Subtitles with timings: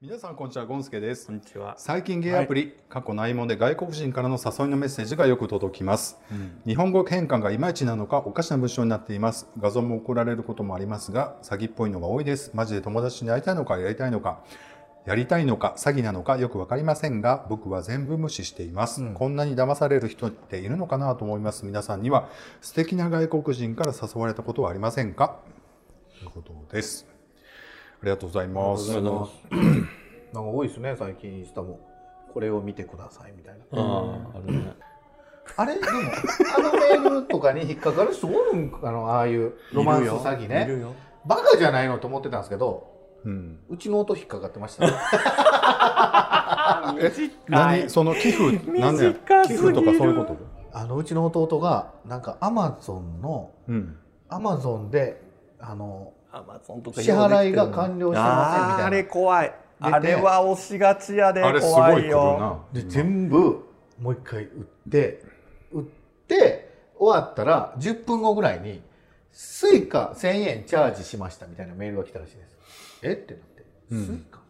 [0.00, 1.26] 皆さんこんにちはゴンスケです。
[1.26, 1.74] こんにちは。
[1.76, 6.16] 最近ゲイアプリ、過去内門で外国人からの誘いのメッセージがよく届きます、
[6.64, 9.48] 日本語変換がいまいちなのかおかしな文章になっています。
[9.58, 12.52] 画像も送られることもありますが詐欺っぽいのが多いです。
[12.54, 14.38] マジで友達に会いたいのかやりたいのか
[15.04, 21.66] やりたいのか詐欺なのかよくわかりませんが僕は全部無視しています、こんなに騙される人っているのかなと思います。
[21.66, 22.28] 皆さんには
[22.60, 25.40] 素敵な外国人から誘われたことはありませんか？
[26.20, 27.04] ということです。
[27.10, 27.17] あ
[28.04, 28.90] りがとうございます。
[29.00, 29.08] なん
[30.32, 31.80] か多いですね最近インスタも。
[32.34, 33.82] これを見てくださいみたいな。
[33.82, 34.74] ああ、あるね。
[35.56, 35.86] あれでも
[36.56, 38.98] あのメールとかに引っかかる人おるんかな？
[38.98, 40.68] ああいうロマンス詐欺いね。
[41.26, 42.86] バカじゃないのと思ってたんですけど
[43.24, 43.58] うん。
[43.70, 44.86] うちの音引っかかってました。
[44.88, 44.92] ね
[47.02, 47.12] え
[47.48, 49.14] 何その寄付なんで
[49.46, 50.36] 寄付とかそういうこと？
[50.72, 53.96] あのうちの弟がなんかアマゾンのうん。
[54.28, 55.20] アマゾンで
[55.58, 58.86] あのアマゾンとか支払いが完了してませんみたいな。
[58.86, 59.54] あれ怖い。
[59.80, 62.60] あれは押しがちやであれすご怖いよ。
[62.72, 63.64] なで全部
[64.00, 65.22] もう一回打って
[65.72, 65.84] 打っ
[66.26, 68.82] て終わったら10分後ぐらいに
[69.30, 72.56] Suica1000円チャージしましたみたいなメールが来たらしいです。
[73.02, 73.12] え？
[73.12, 74.06] ってなって、うん。
[74.06, 74.40] Suica？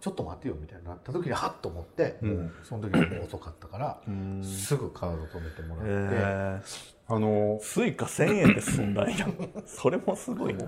[0.00, 2.52] ちょっと待てよみたいになった時にハッと思って、うん。
[2.62, 4.42] その時にもう遅かったから、うん。
[4.42, 6.60] すぐカード止めてもらって、え
[7.08, 9.28] あのースイカ1000円で済んだんや。
[9.64, 10.66] それもすごいな。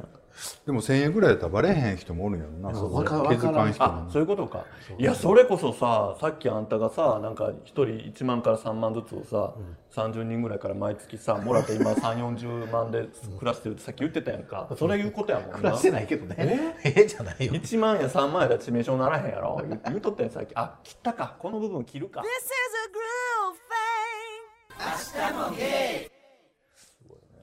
[0.65, 2.79] でも1000円ぐらいやったらバレへん人もおるんやろな。
[2.79, 4.65] そ気づかん人あもそういうことか。
[4.99, 9.55] いやそれこそささっきあんたがさなんか1人1万から3万ずつをさ、
[10.01, 14.69] 30人ぐらいから毎月さもらって今3 4 0万で暮らしてるってさっき言ってたやんか。
[14.79, 15.57] それいうことやもんな。
[15.57, 16.77] 暮らしてないけどね。
[16.85, 17.05] え？
[17.05, 17.53] じゃないよ。
[17.55, 19.61] 1万や3万やで致命傷ならへんやろ。
[19.69, 20.53] 言言うとったやんさっき。
[20.55, 21.35] あ切ったか。
[21.41, 22.21] この部分切るか。
[22.21, 22.31] This is
[22.85, 24.49] a groove thing.
[24.79, 26.18] はい、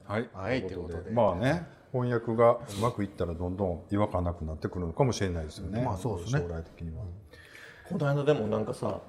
[0.06, 0.18] は
[0.54, 0.66] い。
[0.66, 1.10] というこということで。
[1.10, 5.82] まあね翻訳がうまくいったらどんどん違和感なくなってくるのかもしれないですよね。
[5.82, 6.40] まあそうですね。
[6.40, 7.04] 将来的には、
[7.88, 9.00] この間でもなんかさ、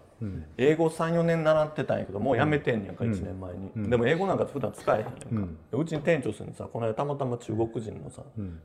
[0.57, 8.23] 英語34年習ってたんやけどもうやめてんねやんか、1年前に、でも英語なんか普段使えへんやんか、うちに店長するにさこの間たまたま中国人のさ、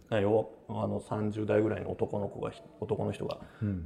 [0.08, 3.38] なんあの30代ぐらいの男の子がひ男の人が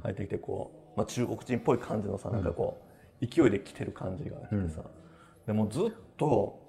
[0.03, 2.81] 入ってきてこう、まあ、中国人っぽい感じのさなんかこ
[3.21, 4.83] う勢いで来てる感じが来てさ、
[5.45, 5.83] でもずっ
[6.17, 6.66] と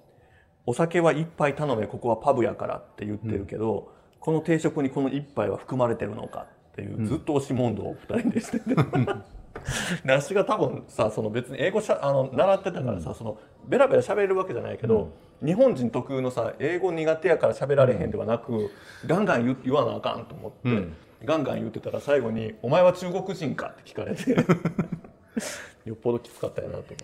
[0.65, 13.37] お酒は一杯頼めここはパブやからって言ってるけど、この定食にこの一杯は含まれてるのかっていう、ずっと押し問答を二人でしててで私が多分さその別に英語しゃあの習ってたからさ、その
[13.67, 15.11] ベラベラ喋れるわけじゃないけど、
[15.43, 18.69] 日本人特有のさ英語苦手やから喋られへんではなく、
[19.05, 20.87] ガンガン言言わなあかんと思って、
[21.25, 24.35] ガンガン言ってたら最後に「お前は中国人か?」って聞かれて
[25.89, 26.99] よっぽどきつかったよなと思って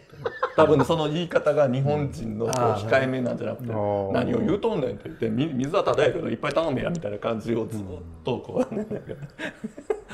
[0.56, 7.81] 多分ねその言い方が日本人の控えめなんじゃなくて何を言うとんねんって言ってみ水はただやけどいっぱい頼めやみたいな感じをずっ
[8.23, 8.85] とこう、ね、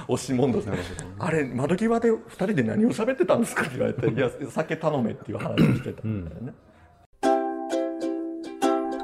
[0.08, 0.78] 押し問答する。
[1.20, 6.54] あれ窓際で2人で何を喋ってたんですかって言われて「いや酒頼め」っていう話をしてたみたいなね。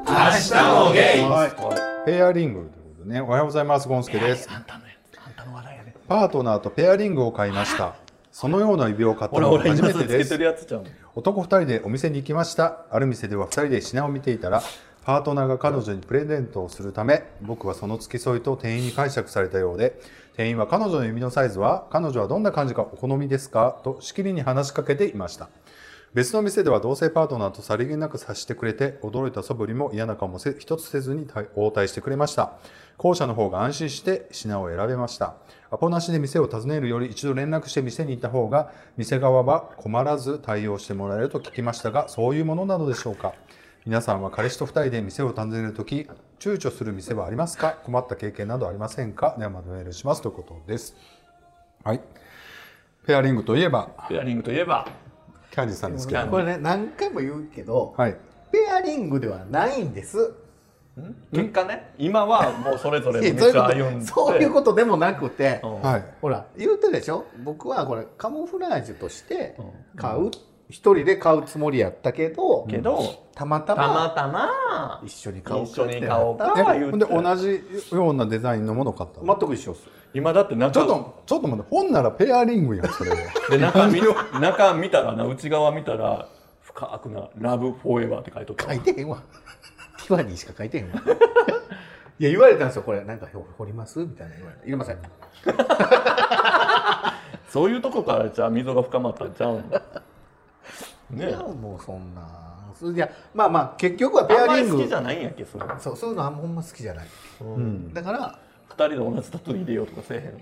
[0.05, 2.05] はい。
[2.05, 3.21] ペアリングということでね。
[3.21, 4.49] おはようございますゴンスケです。
[4.49, 8.06] あんたのやつあんたの話題やねパートナーとペアリングを買いました
[8.39, 10.39] そのような指輪を買ったのは初めてです。
[11.15, 12.85] 男2人でお店に行きました。
[12.91, 14.61] ある店では2人で品を見ていたら
[15.03, 19.99] パートナーが彼女にプレゼントをするため僕はその付き添いと店員に解釈されたようで
[20.35, 23.81] 店員は彼女の指のサイズは彼女はどんな感じかお好みですか？
[23.83, 25.49] としきりに話しかけていました。
[26.13, 32.53] 別の店では同性パートナーとさりげなく察してくれて驚いた素振りも嫌な顔もせ一つせずに対応対してくれました。
[32.97, 35.35] 後者の方が安心して品を選べました
[35.69, 43.33] アポなしで店を訪ねるより一度連絡して店に行った方が店側は困らず対応してもらえると聞きましたがそういうものなのでしょうか？
[43.85, 46.07] 皆さんは彼氏と2人で店を訪ねるとき
[46.39, 47.77] 躊躇する店はありますか？
[47.83, 49.35] 困った経験などありませんか？
[49.37, 50.95] ではまたメールしますということです。
[51.83, 52.01] はい。
[53.05, 53.89] ペアリングといえば？
[54.09, 54.87] ペアリングといえば。
[55.51, 56.27] キャンディさんですけど。
[56.27, 58.17] これね何回も言うけど、はい。
[58.51, 60.33] ペアリングではないんです
[61.31, 61.93] 結果ね？
[61.97, 64.05] 今はもうそれぞれいのや道を 歩んで。
[64.05, 65.81] そういうことでもなくて、うん。
[65.81, 66.03] はい。
[66.21, 67.25] ほら言うてるでしょ？
[67.43, 69.55] 僕はこれカモフラージュとして
[69.95, 70.31] 買う？
[70.69, 72.99] 一人で買うつもりやったけど、けど
[73.33, 75.01] たまたたままたま。
[75.05, 77.63] 一緒に買おう一緒にかってな買おうかったらえほんで同じ
[77.93, 79.37] ようなデザインのものを買ったの？
[79.39, 83.11] 全く一緒です今だって中ちょっとちょっと待って本ならペアリングやんそれ。
[83.11, 83.17] は
[83.49, 84.01] で中見
[84.41, 86.27] 中見たらな内側見たら
[86.63, 89.19] 深くな「ラブフォーエバー」って書いとった書いてへんわ
[90.07, 91.01] ティファニーしか書いてへんわ。
[92.19, 93.03] いや言われたんですよこれ。
[93.03, 93.27] なんか
[93.57, 93.99] 掘ります？
[93.99, 94.63] みたいな言われて。
[94.65, 94.97] 入れません。
[97.49, 99.59] そういうとこからじゃあ溝が深まったんちゃうん？
[99.59, 102.45] いねやもうそんな。
[102.93, 104.77] いやまあまあ結局はペアリング。
[104.77, 105.65] り好きじゃないんやっけそれ。
[105.79, 107.07] そうそういうのあんまほんま好きじゃない、
[107.93, 108.39] だから
[108.69, 110.39] 二人で同じタトゥー入れようとかせえへんの。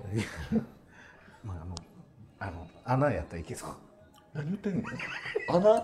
[1.43, 1.75] まあ、あの
[2.39, 3.69] あの穴やったらいけそう。
[4.33, 4.83] 何言ってんの
[5.49, 5.83] 穴？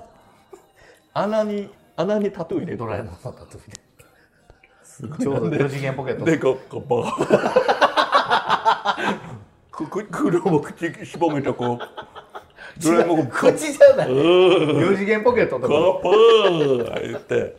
[1.13, 1.69] 穴に
[2.01, 3.83] 穴にタトゥー入れドラえもんのタトゥーみたい
[5.09, 6.25] なちょうど4次元ポケット。
[6.25, 6.57] でこ
[10.12, 11.80] 黒も口しぼめてこう。
[12.83, 14.09] ドラえもんが口じゃない。
[14.09, 17.56] 4次元ポケットのとこカーパー言って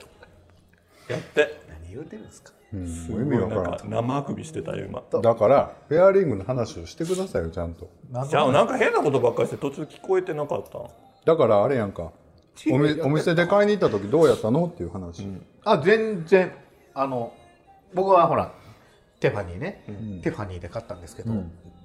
[1.08, 1.60] やって。
[1.68, 2.52] 何言うてるんですか。
[2.72, 2.86] うん。
[2.86, 5.00] すもうごいなんか生あくびしてたよ今。
[5.00, 7.90] んだからペアリングの話をしてくださいよちゃんと。
[8.28, 10.78] じゃあなんか変なことばっかりして途中聞こえてなかった
[11.24, 12.12] だからあれやんか
[12.70, 15.26] おみお店で買いに行った時どうやったのっていう話、
[15.64, 16.52] あ全然。
[16.94, 17.32] あの
[17.94, 18.52] 僕はほら
[19.18, 21.32] テファニーね、テファニーで買ったんですけど、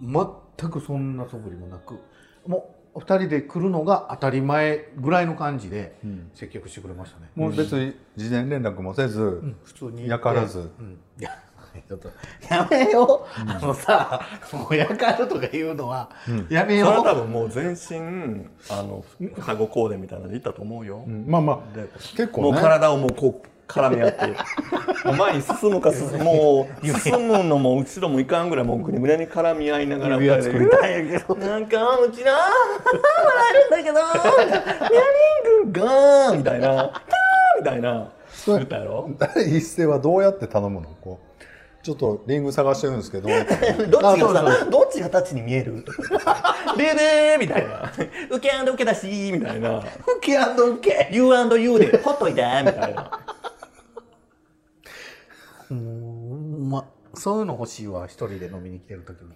[0.02, 2.00] 全くそんな素振りもなく
[2.46, 5.96] もう2人で来るのが当たり前ぐらいの感じで
[6.34, 10.08] 接客してくれましたね、もう別に事前連絡もせず、普通に。
[10.08, 10.72] やからず。
[10.80, 11.00] うん。
[11.20, 11.42] いや
[11.88, 12.10] ちょっと。
[12.50, 14.22] やめよう、あのさ
[14.54, 16.10] もうやかるとか言うのは、
[16.50, 16.90] やめよう。
[16.90, 19.04] それは多分もう全身あの
[19.36, 21.26] 双子コーデみたいなのでいったと思うよ、うん。
[21.28, 22.52] まあまあで結構ね。
[22.52, 24.28] もう体をもうこう絡め合って。
[25.06, 31.04] もう前に進むか進むもう進むのも後ろもいかんぐらいもうグリムラに絡み合いながら作りたい。
[31.04, 32.50] んやけどなんかうちな笑
[33.52, 33.94] えるんだけど。
[33.94, 35.00] ミャ
[35.64, 36.34] リングガー。
[36.36, 36.68] ンみたいな。
[36.68, 36.94] ガーン
[37.60, 38.12] みたいな。
[38.46, 39.10] 言ったやろ。
[39.18, 40.88] 第一声はどうやって頼むの？
[41.02, 41.27] こう
[41.88, 43.30] ちょっとリング探してるんですけど。
[43.88, 45.84] どっちがさどっちがタッチに見える？
[45.84, 47.90] と かででーみたいな。
[48.30, 49.78] 受け受けだしみたいな。
[49.80, 49.86] 受
[50.20, 51.08] け受け。
[51.16, 53.10] U&U でほっといてみたいな。
[55.72, 56.84] うんま。
[57.14, 59.30] そういうの欲しいわ一人で飲みに来てる時に。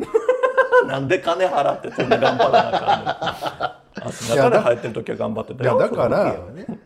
[0.88, 4.08] なんで金払ってそんな頑張らなあかんの？
[4.08, 5.76] あ中で入ってる時は頑張ってたよ。
[5.76, 6.22] いやだから。
[6.22, 6.80] いやね。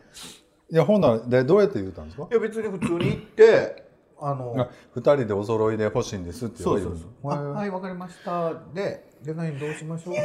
[0.71, 2.27] いやほんならでどうやって言うたんですか？
[2.29, 3.84] いや別に普通に行って
[4.19, 7.31] あのあ二人でお揃いで欲しいんですって言そうわれるそうそう。
[7.33, 8.53] あのはいわかりました。
[8.73, 10.15] でデザインどうしましょう？
[10.15, 10.21] ガ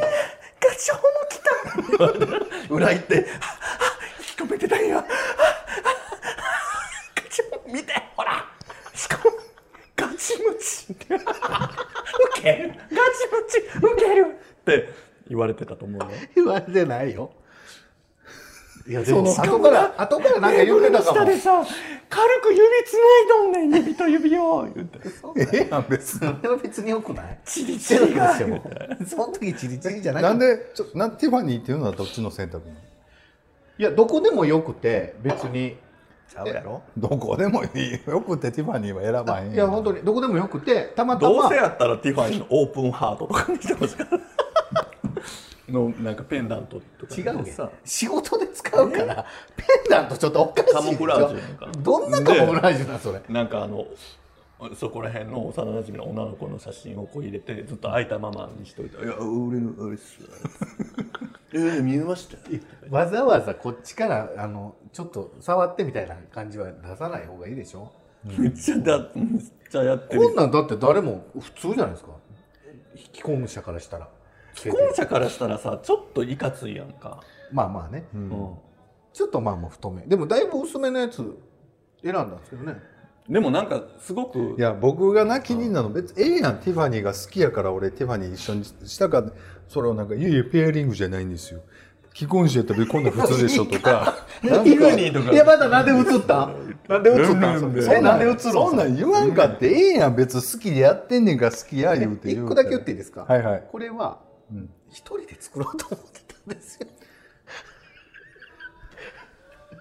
[0.76, 1.38] チホモ来
[2.68, 2.70] た。
[2.74, 3.16] 裏行って。
[3.16, 3.22] 引
[4.36, 4.96] き止めてたんや。
[4.96, 5.04] ガ
[7.30, 8.44] チホモ見てほら。
[8.94, 9.24] しかも
[9.96, 10.92] ガチムチ。
[10.92, 11.18] ウケる。
[11.18, 11.36] ガチ
[12.52, 13.58] ムチ。
[13.86, 14.26] ウケる。
[14.60, 14.88] って
[15.28, 16.08] 言われてたと思うよ。
[16.34, 17.32] 言われてないよ
[18.88, 21.18] いやでも後から後からなんか言ってたかも。
[21.18, 21.64] 下でさ
[22.08, 24.98] 軽く指つないどんねん指と指を言って。
[25.36, 27.38] ええやん別にそれは別によくない？
[27.44, 28.62] チリチリがですよ。
[29.06, 30.22] その時チリチリじゃない。
[30.22, 32.62] なんでちょなんティファニーっていうのはどっちの選択
[33.78, 35.76] いやどこでもよくて別に。
[36.32, 36.80] ちゃうやろ。
[36.96, 41.42] どこでもいいよくてティファニーは選ばへんいや本当にどこでもよくてたまたま。
[41.42, 44.16] どうせやったらティファニーのオープンハートとかにしてほしかった
[45.70, 47.14] のなんかペンダントとか。
[47.14, 49.26] 違うねさ仕事で使うから
[49.56, 51.68] ペンダントちょっとおかしいカモフラージュなんか。
[51.80, 53.20] どんなカモフラージュなんそれ？
[53.28, 53.86] なんかあの
[54.76, 60.18] そこら辺の幼馴染の女の子の写真をこう入れてずっと開いたままにしといて「いや俺のあれっす」
[61.52, 62.36] えー、見えました
[62.90, 67.90] わざわざこっちからあのちょっと触ってみたいな感じは出さない方がいいでしょ？
[68.24, 70.20] めっちゃだめっちゃやってる。
[70.20, 72.10] こんなんだって誰も普通じゃないですか。
[73.14, 74.08] 既婚者からしたら
[74.54, 77.20] 既婚者からしたらさちょっといかついやんか、
[77.52, 78.30] まあまあね、うん。
[79.12, 80.02] ちょっとまあまあ太め。
[80.02, 81.16] でもだいぶ薄めのやつ
[82.02, 82.80] 選んだんですけどね。
[83.28, 89.22] でもなんかすごくいや僕がな気になるの別にええやんティファニーが好きやから俺ティファニー一緒にしたか
[89.68, 91.60] それをなんか「いやいやペアリングじゃないんですよ。
[92.12, 94.16] 既婚者やったらこんなん普通でしょ」 とか。
[94.42, 96.46] なんティファかニーとかいやまだなんで映った？
[96.46, 97.40] んなんで映ったん？
[97.40, 103.26] なんでそれえなんで映るのそんなん言わんかってええやん別に好きでやってんねんから好きや言うて言う一個だけ言っていいですか？
[103.28, 103.64] はいはい。
[103.70, 104.29] これはうん
[104.90, 106.86] 一人で作ろうと思ってたんですよ。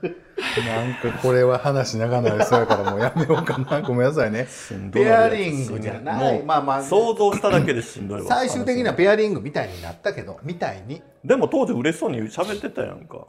[0.66, 3.82] なんかこれは話長なりそうやからもうやめようかな。
[3.82, 4.48] ごめんなさいね。
[4.94, 6.44] ペアリングじゃない。
[6.44, 6.84] まあまあ。
[6.84, 8.28] 想像しただけでしんどいわ。
[8.28, 11.02] 最終的にはペアリングみたいになったけどみたいに。
[11.24, 13.28] でも当時嬉しそうに喋ってたやんか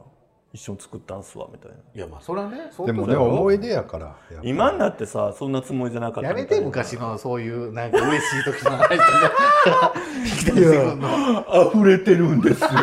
[0.53, 1.77] 一緒に作ったんすわみたいな。
[1.95, 6.29] いやまあそれはねそうでもね思い出やからやっぱ今になってさそんなつもりじゃなかった。
[6.29, 9.93] やめみたいなて昔のそういうなんか嬉しい時の話とか。
[10.17, 11.71] 引き出してくんの。
[11.73, 12.69] 溢れてるんですよ。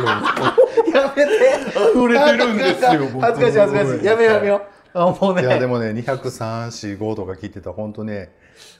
[0.95, 1.33] やめて。
[1.93, 3.21] 溢れてるんですよ僕。
[3.21, 4.05] 恥ずかしい恥ずかしい。
[4.07, 4.57] やめようやめよ
[4.95, 4.99] う。
[4.99, 5.43] あもうね。
[5.43, 8.33] いやでもね20345とか聞いてたら本当ね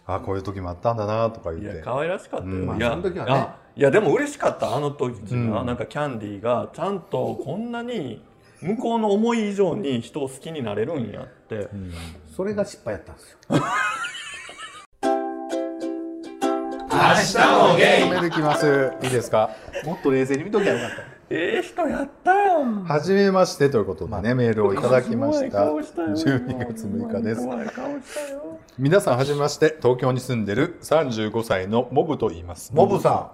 [0.07, 1.75] あこういう時もあったんだなとか言って。
[1.75, 2.67] いや可愛らしかったよ、うん。
[2.67, 3.33] まあいやその時はね。
[3.33, 5.67] あいやでも嬉しかったあの時な、うん。
[5.67, 8.25] なんかキャンディーがちゃんとこんなに
[8.61, 11.69] 向こうの思い以上に人を好きになれるんやって、
[12.37, 13.39] それが失敗やったんですよ。
[16.91, 18.23] 明日もゲイ。
[18.23, 19.51] できますいいですか？
[19.85, 20.97] もっと冷静に見ときゃよかった。
[21.31, 26.09] ええ人やったよはじめましてということでね、メールをいただきましすたごい顔したよ。
[26.09, 27.47] 12月6日です。
[28.79, 29.77] 皆さんはじめまして。
[29.81, 32.73] 東京に住んでる35歳のモブと言います。
[32.75, 33.33] モブさ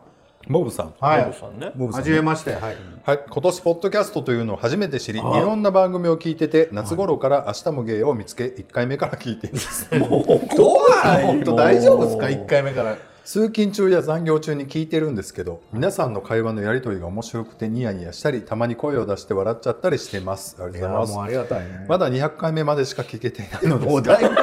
[0.49, 0.95] ボブさん。
[1.01, 1.25] はい。
[1.25, 1.73] ボブさんね。
[1.75, 2.53] ボブさんはじめまして。
[2.53, 2.77] はい。
[3.05, 5.23] はい、今年ポッドキャストというのを初めて知りい。
[5.23, 9.53] ろんな番組を聞いてて夏頃から「明日もゲイ」を見つけ1回目から聞いてい。
[9.53, 12.31] ますどう本当大丈夫ですか？
[12.31, 12.97] 一回目から。
[13.25, 20.59] 通勤中や残業中に聞いてるんですけど皆さんの会話のやり取りが面白くてニヤニヤしたりたまに声を出して笑っちゃったりしてます。
[20.63, 21.17] ありいがとうございます。
[21.17, 21.87] やもうありがたいね。
[21.89, 23.93] まだ200回目までしか聞けていないのですが。
[23.93, 24.35] もうだいぶ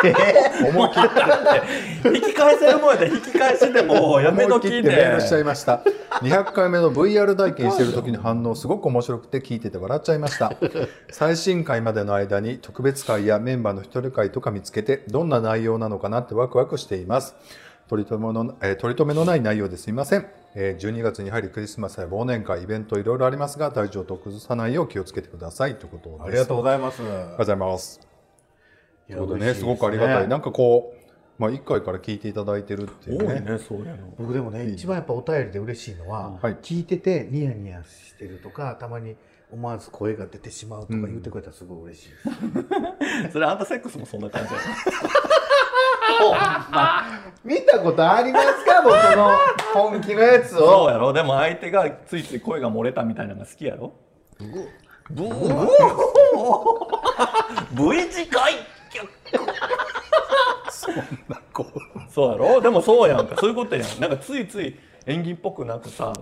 [0.68, 1.08] 思い切っ
[2.02, 2.08] て。
[2.08, 5.82] 引き返せるもんやで引き返しでも やめときってメールしちゃいでました。
[6.22, 10.52] 200回目の VR 体験してる時の反応すごく面白くて聞いてて笑っちゃいました。
[11.10, 17.34] 最新回までの間に特別会やメンバーの一人会とか見つけてどんな内容なのかなってワクワクしています。
[17.88, 25.74] 取り留めの,、えー取り留めのない内容ですいません、えー12月に入りクリスマスや忘年会イベントいろいろありますが体調と崩さないよう気をつけてください。
[25.74, 26.22] ということです。
[26.22, 27.02] ありがとうございます。
[27.02, 28.09] ありがとうございます
[29.10, 29.54] いということでね。
[29.54, 30.28] すごくありがたい。
[30.28, 31.00] なんかこう
[31.40, 33.96] まあ1回から聞いていただいてるってい多いうねねそういうの。
[34.18, 36.54] 僕でもね一番やっぱお便りで嬉しいのは、はい。
[36.56, 39.16] 聞いててニヤニヤしてるとかたまに
[39.52, 42.14] 思わず声が出てしまうとか言ってくれたらすごい嬉しいで
[43.28, 44.52] す、 それあんたセックスもそんな感じ。
[44.52, 44.60] や
[47.44, 49.30] 見たことありますか僕の
[49.72, 50.58] 本気のやつを。
[50.58, 51.12] そうやろ。
[51.12, 53.92] でも相手がついつい声が漏れたみたいなのが好きやろ。
[54.38, 54.68] ブー。
[57.72, 58.54] V 字開
[62.20, 62.60] そうやろ？
[62.60, 63.36] でもそうやんか。
[63.38, 64.00] そういうことやん。
[64.00, 66.12] なんかついつい演技っぽくなくさ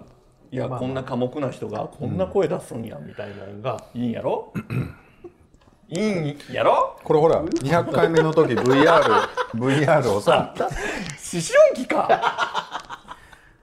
[0.51, 4.53] いや、こんな寡黙な人がこんな声出すんやみたいなのがいいんやろ？
[5.91, 6.99] いいんやろ？
[7.03, 13.17] これほら200回目の時 VR VR をさ思春期か。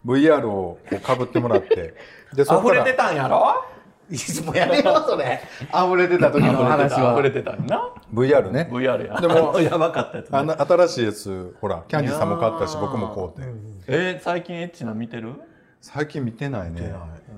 [0.05, 1.95] VR をかぶってもらって。
[2.35, 3.63] でそこから溢れてたんやろ？
[4.09, 5.41] いつもやめよそれ。
[5.69, 6.31] 溢れてた。
[6.31, 7.53] 時の話は溢れてた。
[7.53, 8.69] んやな VR ね。
[8.71, 9.19] VR や。
[9.19, 13.55] でも やばかったやつ、ね、あの新しいやつほらキャンディーさんも買ったし僕も買うて。
[13.87, 15.33] えー、最近エッチな見てる？
[15.81, 16.93] 最近見てないね。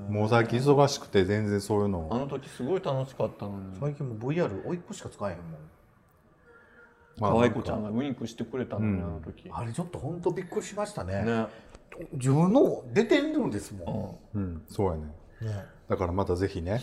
[0.10, 3.78] もう最近忙しくて全然そういうあのの時すごい楽しかったのに。
[3.80, 5.48] 最近もう VR おいっ子しか使えへんもん。
[7.20, 9.50] まあ可愛い子ちゃんがウインクしてくれたのに、あの時。
[9.52, 11.24] あれちょっと本当びっくりしましたね。
[11.24, 11.48] ね。
[12.14, 14.62] 自分の出てるんですもうん。
[14.68, 15.04] そうやね。
[15.42, 16.82] ん、ねだからまたぜひね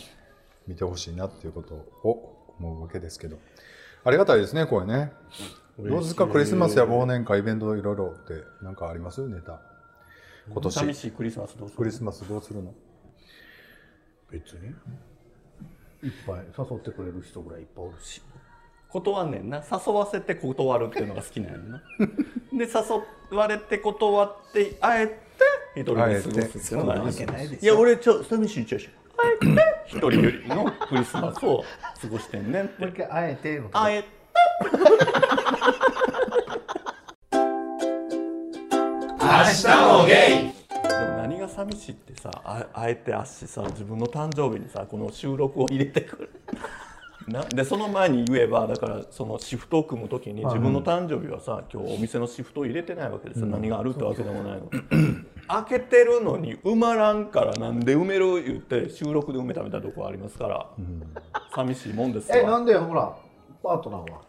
[0.66, 1.74] 見てほしいなっていうこと
[2.08, 3.38] を思うわけですけど。
[4.04, 5.12] ありがたいですねこれね。
[5.78, 6.26] どうですか？
[6.26, 9.26] クリスマスや忘年会イベントいろいろって何かあります？
[9.28, 9.60] ネタ。
[10.48, 10.74] 今年。
[10.74, 11.78] 寂しいクリスマスどうする？
[11.78, 12.72] クリスマスどうするの？
[14.30, 14.68] 別に。
[14.68, 18.22] いっぱい誘ってくれる人ぐらいいっぱいおるし。
[18.90, 19.58] 断んねんな。
[19.58, 21.82] 誘わせて断るっていうのが好きなんやんな。
[22.52, 22.66] で
[23.30, 25.23] 誘われて断ってあえて
[25.76, 28.88] 一人で過ごすそんなわけないでしょいや俺ちょ寂しいちゃうし。
[29.86, 31.64] 一人よりのクリスマスを
[32.00, 32.80] 過ごしてんねんって。
[32.80, 34.08] もう一回あえてあえて。
[39.64, 46.30] でも何が寂しいってさああえてあっしさ自分の誕生日にさこの収録を入れてくる。
[47.26, 54.68] なでその前に言えばだからそのシフトを組む時に自分の誕生日はさ今日お店のシフトを入れてないわけですよ、何があるってわけでもないの
[55.48, 60.70] 開けてるのに埋まらんからなんで埋める言って収録で埋めたみたいなとこありますから、
[61.54, 62.36] 寂しいもんですわ。
[62.36, 63.16] えなんでほら
[63.62, 64.22] パートナーは？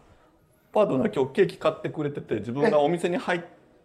[0.72, 3.40] パートナー今日ケーキ買ってくれてて自分がお店に入っ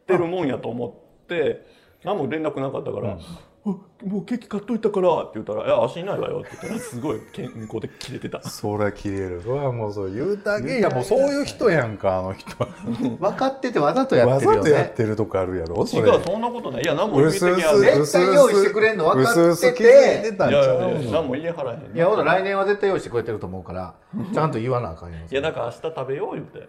[0.06, 0.88] てるもんやと思
[1.24, 1.66] って
[2.04, 3.18] 何も連絡なかったから「あ
[3.64, 8.42] もうケーキ買っといたから」って言ったら「いや足いないわよ」って言ったらすごい健康でキレてた。
[8.42, 9.42] そりゃ切れる。
[9.52, 12.70] わもうそう言うたげいやもうそういう人やんかあの人は。
[13.20, 16.10] 分かっててわざとやわってるよざとやっねてるとこあるやろそれ。
[16.10, 16.84] 違うそんなことない。
[16.84, 19.84] いや何も言うてきや絶対用意してくれんの分かってて。
[19.84, 23.94] いやいうやいやの何も言えはらへんいやほら来年は絶対用意してくれてると思うから
[24.34, 26.68] ちゃんと言わなあかんよいやだから明日食べよう言うて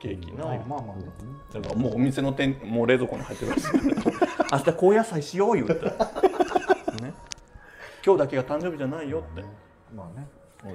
[0.00, 0.96] ケーキな、まあまあまあ
[1.52, 3.66] だからもうお店の店もう冷蔵庫に入ってるらしい
[4.52, 7.14] 明日高野菜しよう言うて、ね、
[8.04, 9.44] 今日だけが誕生日じゃないよって。
[9.94, 10.26] まあね。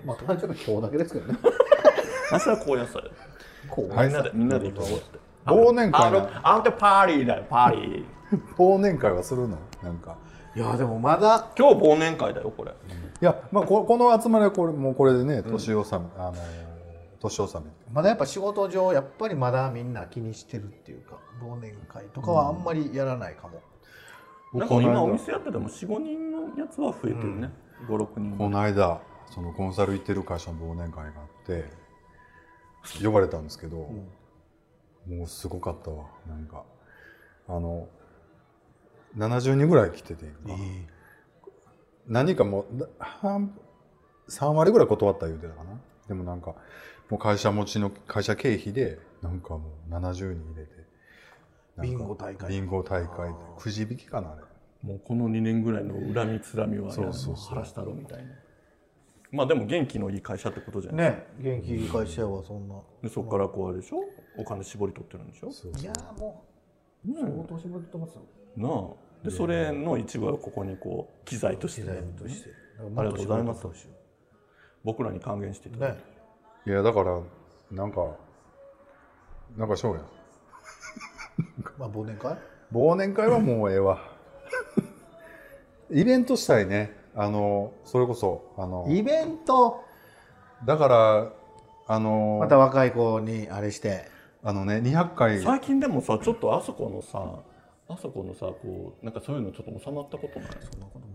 [0.06, 1.40] まあ誕生日今日だけですけどね。
[2.32, 3.04] 明日は高野菜。
[3.70, 3.96] こう。
[3.96, 4.08] はい。
[4.08, 5.20] みんなでみんなで行こうって。
[5.46, 8.56] 忘年会あんたパーリーだよパーリー。
[8.58, 9.58] 忘年会はするの？
[9.84, 10.16] なんか。
[10.56, 11.48] いやでもまだ。
[11.58, 12.72] 今日忘年会だよこれ。
[12.72, 12.74] い
[13.26, 16.34] やまあここの集まりはこれもうこれでね年納め、あの
[17.26, 23.62] 年納めまだやっぱ仕事上やっぱりまだみんな気にしてるっていうか忘年会とかはあんまりやらないかも、
[24.54, 27.52] なんか今お店やってても45人のやつは増えてるね、
[27.88, 31.66] 56人この間そのコンサル行ってる会社の忘年会があって
[33.04, 33.78] 呼ばれたんですけど、
[35.08, 36.06] もうすごかったわ。
[36.28, 36.64] なんか
[37.48, 37.88] あの
[39.18, 40.26] 70人ぐらい来てて、
[42.08, 43.58] 何かもうだ半
[44.30, 45.80] 3割ぐらい断った言うてたかな。
[46.08, 46.54] でもなんか
[47.10, 50.72] もう会社持ちの会社経費でなんかもう70人入れて
[51.78, 52.50] なんかビンゴ大会。
[52.50, 54.42] ビンゴ大会でくじ引きかなあれ。
[54.82, 57.50] もうこの2年ぐらいの恨みつらみはそうそうそう。
[57.50, 58.32] 晴らしたろみたいな。
[59.32, 61.28] まあでも元気のいい会社ってことじゃない、ね。
[61.40, 62.76] 元気いい会社やわそんな。
[63.04, 63.98] でそこからこうあれでしょ？
[64.38, 65.50] お金絞り取ってるんでしょ？
[65.80, 66.44] いやーも
[67.08, 68.22] う相当絞ってますよ。
[68.58, 69.26] なあ。
[69.26, 71.82] でそれの一部はここにこう機材として。
[71.82, 72.50] 時代として。
[72.80, 73.68] ありがとうございます。
[74.84, 76.15] 僕らに還元していただいて、ね
[76.68, 77.20] いやだから
[77.72, 78.16] なんか
[79.58, 80.02] なんかしょうや
[81.78, 82.38] まあ忘年会？
[82.74, 84.00] 忘年会はもうええわ。
[85.92, 86.96] イベントしたいね。
[87.16, 89.84] あのそれこそあのイベント？
[90.66, 91.32] だから
[91.88, 94.14] あのまた若い子にあれして。
[94.44, 95.42] あのね200回。
[95.42, 97.24] 最近でもさちょっとあそこのさ
[97.88, 100.50] あそこのさこうなんかそういうのちょっと収まったことない？
[100.72, 101.15] そんなことない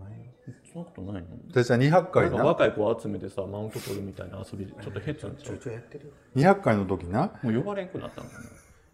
[0.71, 2.37] そんなことないのでじゃあ200なん回な。
[2.37, 6.11] か若い子集めてさマウント取るみたいな遊びちょっと減ったんちちょいゃうちょいやってるよ。
[6.53, 7.31] 200回の時な。
[7.41, 8.35] もう呼ばれんくなったのか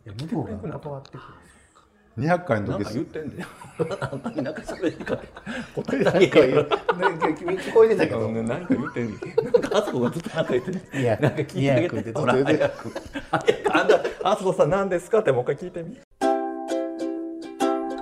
[0.05, 1.22] いや向こうが断ってくる
[2.17, 3.50] 200回のななんか時言ってんだよ。
[4.01, 5.24] あんまりなんか喋り方答
[6.00, 6.67] え何かだけ言うね
[7.38, 8.31] 君聞こえてたけど。
[8.31, 9.19] なんか言ってんなん
[9.62, 12.12] かあそこがずっとなんか言ってるいやなんか聞いてあげて。
[12.13, 12.93] ほら早く。
[13.72, 15.96] あんたあそこさん何ですかってもう一回聞いてみ。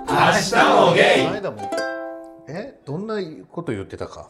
[0.06, 1.70] この間も
[2.48, 3.16] えどんな
[3.50, 4.28] こと言ってたか？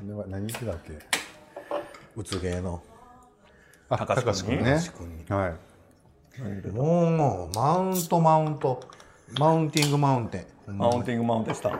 [0.00, 0.98] 何言ってたっけ？
[2.16, 2.82] うつ芸の。
[3.88, 4.80] あ高橋君ね。
[4.80, 6.70] 高橋君にはい。
[6.70, 8.80] もうマウントマウント。
[9.38, 10.76] マウンティングマウンテン。
[10.78, 11.78] マウンティングマウンテンした。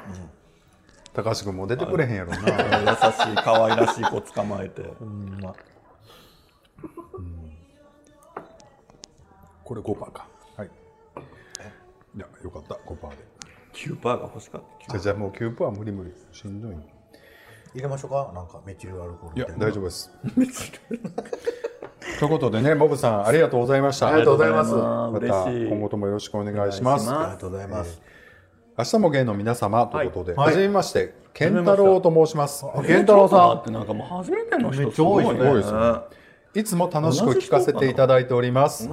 [1.13, 2.39] 高橋君もう出てくれへんやろな。
[2.39, 4.83] 優しい可愛らしい子捕まえて。
[4.83, 5.55] ほんま。
[9.65, 10.29] これ5%か。
[10.57, 10.71] はい。
[12.17, 12.75] いやよかった。
[12.75, 13.17] 5%で
[13.75, 14.93] 9%が欲しかった。
[14.93, 16.13] じゃあじゃあもう9%は無理無理。
[16.33, 16.73] しんどい。
[17.75, 18.33] 入れましょうか？
[18.35, 19.37] なんかメチルアルコール。
[19.37, 20.11] いやみたな大丈夫です。
[22.19, 24.09] ということでねボブさんありがとうございました。
[24.09, 24.73] ありがとうございます。
[24.73, 27.11] また今後ともよろしくお願いします。
[27.11, 28.01] ありがとうございます
[28.79, 30.57] 明日も芸の皆様ということで、はい。
[30.57, 33.59] めまして健太郎と申します、健太郎さん。
[33.59, 35.41] ってなんかもう初めての人めっちゃ多いですね。
[35.41, 35.79] すご多いですね
[36.55, 38.89] いつも楽しく聞かせていただいております。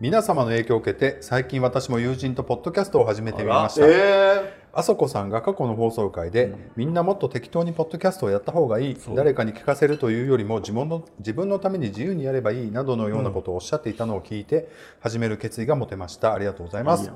[0.00, 3.86] 皆様の影響を受けて最近私も友人とポッドキャストを始めてみました。
[3.86, 8.96] えあそこさんが過去の放送回で、みんなもっと適当にポッドキャストをやった方がいい。
[9.14, 14.68] 誰かに聞かせるというよりも自分の自分のために自由にやればいいなどのようなことをおっしゃっていたのを聞いて
[15.00, 16.34] 始める決意が持てました。
[16.34, 17.10] ありがとうございます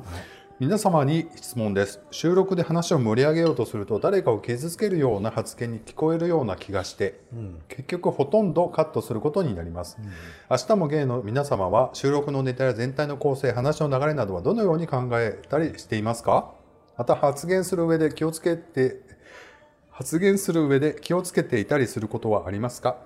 [0.61, 2.01] 皆様に質問です。
[2.13, 7.21] 収録で話を盛り上げようとすると誰かを傷つけるような発言に聞こえるような気がして、
[7.67, 9.99] 結局ほとんどカットすることになります、
[10.49, 16.53] 明日も芸の皆様は収録のネタや全体の構成話の流れなどはどのように考えたりしていますか？
[16.97, 19.01] また発言する上で気をつけて
[19.91, 22.99] 発言する上で気をつけていたりすることはありますか？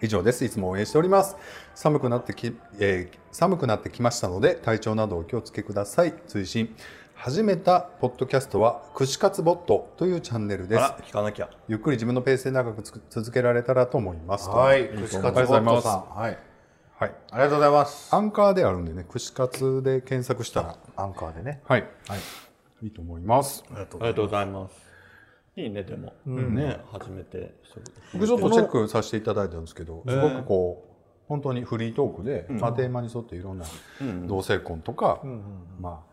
[0.00, 0.44] 以上です。
[0.44, 1.36] いつも応援しております。
[1.74, 6.14] 寒くなってき、えー寒くなってきましたので、体調などお気をつけください。
[6.26, 6.74] 追伸。
[7.14, 10.82] 始めたポッドキャストは、串カツボットというチャンネルです。
[10.82, 14.48] あら聞かなきゃゆっくり自分のペースで長く続けられたらと思います。
[14.48, 15.84] はいと串ありがとうございます。
[15.84, 16.38] カツボットさんはい
[16.98, 17.14] はい。
[17.30, 21.82] ありがとうございますアンカーであるんでね、串カツで検索したら、アンカーでねはい。
[22.08, 22.18] はい
[22.82, 23.64] いいと思います。
[23.70, 24.87] ありがとうございます
[25.58, 26.80] いいねでも、ね。
[26.92, 27.54] 初めて
[28.12, 30.88] 僕ちょっとチェックさせていただいたんですけど、すごくこう、
[31.26, 33.66] 本当にフリートークで、まあ、テーマに沿っていろんな
[34.26, 35.20] 同性婚とか、
[35.80, 36.08] まあ、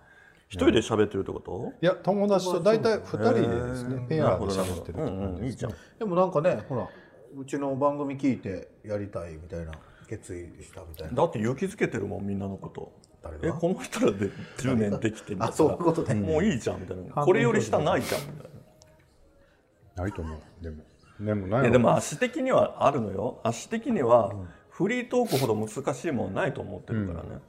[0.50, 1.74] 一人で喋ってるってこと？
[1.82, 5.74] いや、友達と大体2人でですね、ペアで喋ってるうんうんいいじゃん。
[6.00, 6.88] でもなんかねほら
[7.38, 9.74] うちの番組聞いてやりたいみたいな
[10.10, 11.14] 決意したみたいな。
[11.14, 12.92] だって勇気づけてるもんみんなのこと。
[13.42, 14.30] えこの人らで
[14.60, 15.48] 10年できてみたいな。
[15.48, 16.14] あそういうことね。
[16.14, 17.26] もういいじゃんみたいな。
[17.26, 18.55] これより下ないじゃんみたいな
[19.96, 20.40] ないと思う。
[20.62, 20.84] でも、
[21.20, 23.40] でもないいやでも足的にはあるのよ。
[23.44, 24.34] 足的には
[24.70, 27.42] フリートークほど難しいもんないと思ってるからね、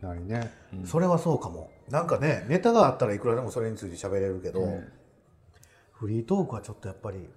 [0.00, 0.52] ないね。
[0.84, 1.70] それはそうかも。
[1.88, 4.80] なんかねネタがあったらいくらでもそれについて喋れるけど、
[5.92, 7.28] フリートークはちょっとやっぱり。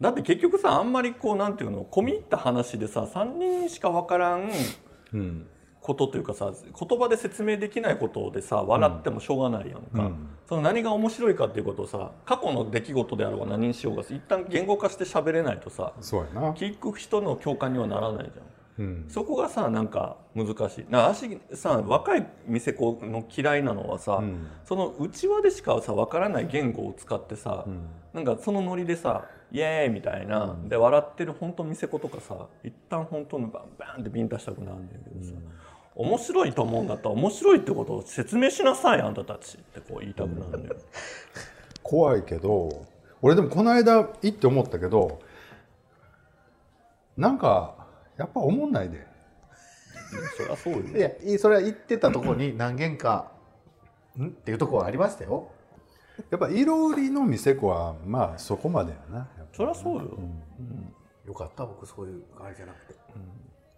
[0.00, 4.50] だって結局さあんまりこうなんていうの込み入った話でさ3人しか分からん
[5.12, 5.46] うん。
[5.84, 10.16] ことというかさ言葉で説明できないことでさ笑ってもしょうがないやんか、
[10.48, 16.52] その何が面白いかっていうことをさ過去の出来事であろうが何にしようが一旦言語化して喋れないとさそうやな。
[16.52, 18.46] 聞く人の共感にはならないじゃん。
[18.76, 19.04] うん。
[19.08, 20.86] そこがさなんか難しい。
[20.88, 24.48] な足さ若い店子の嫌いなのはさ、ん。
[24.64, 27.66] その内輪でしかさ分からない言語を使ってさ、
[28.14, 35.32] なんかそのノリでさ「イエーイ!」みたいな、で笑ってる本当店子とかさ一旦本当のバンバンってビンタしたくなるんだけどさ、
[35.96, 40.76] 面白いと思うんだったら面白いってことを説明しなさいあんたたちってこう言いたくなるんだよ。
[41.82, 42.86] 怖いけど、
[43.22, 45.20] 俺でもこの間行って思ったけど、
[47.16, 49.06] なんか、やっぱ思んないで。
[50.36, 50.80] そりゃそうよ。
[50.80, 53.32] いやいいそれは言ってたところに何軒か
[54.18, 54.26] ん？
[54.26, 55.48] っていうところはありましたよ。
[56.30, 59.28] やっぱいろりの店子はまあそこまでやな。
[59.52, 60.18] そりゃそうよ、
[61.26, 62.94] よかった僕そういうあれじゃなくて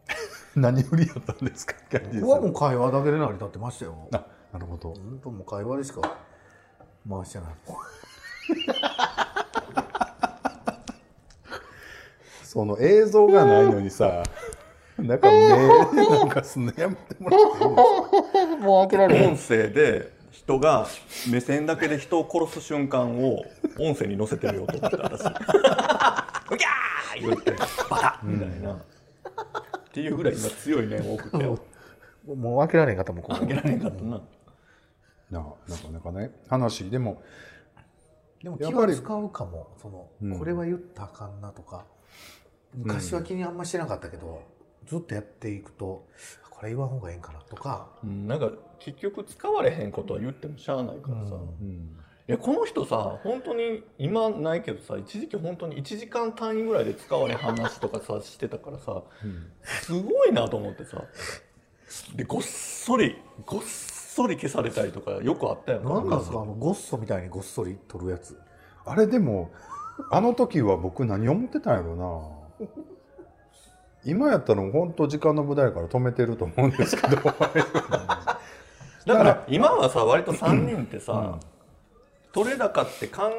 [0.56, 1.74] 何売りやったんですか？
[1.90, 4.08] キャンディー僕はもう会話だけで成り立ってましたよ。
[4.12, 4.94] あなるほど。
[4.94, 6.00] 本当もう会話でしか
[7.08, 7.48] 回してない。
[12.42, 14.22] その映像がないのにさ
[14.98, 18.64] なんか目なんかすんのやめてもらっていいですか？
[18.64, 20.86] もう諦め音声で人が
[21.30, 23.42] 目線だけで人を殺す瞬間を
[23.78, 25.20] 音声に載せてみようと思って私
[26.50, 27.50] 「うぎゃー!」言って
[27.90, 28.78] 「バタッ!」みたいな、
[29.96, 31.58] っていうぐらい今強い念を送って よ
[32.26, 33.36] もう諦めんかったもんここ。
[33.36, 34.20] あげられんかったな、
[35.30, 36.32] ななかなかね。
[36.48, 37.22] 話でも
[38.42, 39.68] でも気は使うかも。
[39.80, 41.86] その、これは言ったらあかんなとか。
[42.74, 44.42] 昔は気にあんましてなかったけど、
[44.84, 46.06] ずっとやっていくと
[46.50, 47.96] これ言わん方がええんかなとか。
[48.02, 51.96] うん、なんか結局使われへんことは言ってもしゃあないからさ、うん
[52.28, 59.02] いやこの人さ本当に今ないけどさ一時期本当に1時間単位ぐらいで使われ話とかさしてたからさ
[59.64, 61.04] すごいなと思ってさ。
[62.16, 66.40] でごっそりごっそり消されたりとかよくあったよなんなんですか？
[66.40, 68.36] あのゴッソみたいにごっそり取るやつ。
[68.84, 69.52] あれでも
[70.10, 71.94] あの時は僕何思ってたんやろ
[72.60, 72.66] な。
[74.04, 77.16] 今やったら本当時間の無駄やから止めてると思うんですけど。
[77.22, 81.38] だから今はさ割と3人ってさ、
[82.36, 83.32] 取れ高って考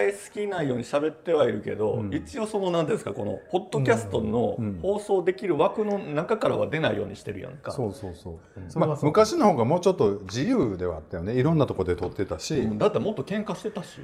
[0.00, 11.34] えすぎないように喋ってはいるけど、一応その何ですかこのポッドキャストの放送できる枠の中からは出ないようにしてるやんか、そうそうそう、それはそうまあ、昔の方がもうちょっと自由ではあったよね。
[11.34, 12.78] いろんなとこで撮ってたし、うん。
[12.78, 14.00] だってもっと喧嘩してたし。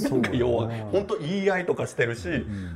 [0.00, 0.08] な。
[0.16, 2.28] んか要は本当言い合いとかしてるし、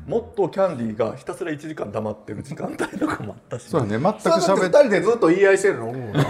[0.06, 3.68] もっとキャンディーがひたすら1時間黙ってる時間帯とかもあったし。
[3.68, 3.98] そうやね。
[3.98, 5.88] 全くそれだって喋っ二人でずっと言い合いしてるの？
[5.88, 6.24] 思うな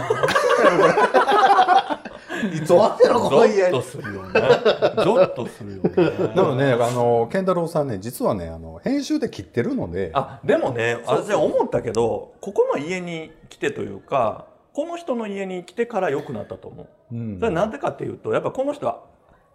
[2.48, 4.32] いつ終わってんのこゾの言い合いッとするよね。
[4.32, 5.90] ゾッとするよね。
[6.34, 10.10] でもねあの健太郎さんね実はねあの編集で切ってるので。
[10.14, 17.38] あでもね私は思ったけどここの家に来てというかこの人の家に来てから良くなったと思う、うん。
[17.38, 19.00] それなんでかっていうとやっぱこの人は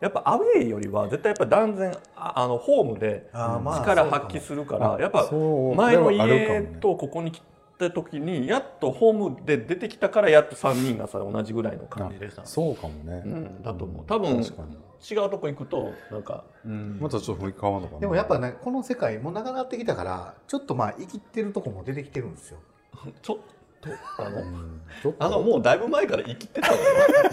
[0.02, 6.78] やっぱアウェーよりは絶対やっぱ断然ああのホームで力発揮するからあやっぱ前の家ね。
[6.82, 7.42] とここに来
[7.78, 14.06] た時にやっとホームで出てきたからやっと3人がさ同じぐらいの感じでさ、そうかもね、うん、だと思う。
[14.06, 16.98] 多分違うとこ行くとなんか、うん。
[17.00, 18.00] またちょっと雰囲気変わるのかな。
[18.02, 22.60] でもやっぱねこの世界も長なってきたからちょっとまあ生きてるとこも出てきてるんですよ。
[23.22, 23.38] ちょっ
[23.86, 26.84] とあの、うあのもうだいぶ前から生きてたのよ。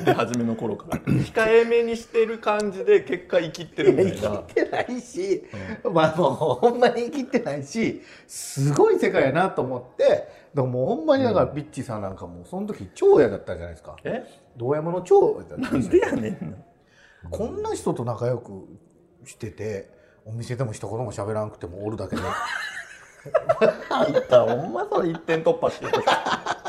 [0.05, 0.99] 出始めの頃から。
[1.13, 4.29] 控えめにしてる感じで結果生きってるみたいな。
[4.31, 5.45] 生きてないし、
[5.85, 13.97] まあもうほんまに生きてないしすごい世界やなと思ってでももうほんまにだからビッチーさんなんかもうその時長屋だったじゃないですか。
[14.05, 14.25] え？
[14.57, 16.57] 堂山の長屋だったなんでやねんな
[17.31, 18.67] こんな人と仲良く
[19.25, 19.91] してて
[20.25, 22.23] お店でも一言も喋らんくてもおるだけで。
[23.89, 25.93] あんたほんまそれ一点突破してる。
[25.93, 26.01] こ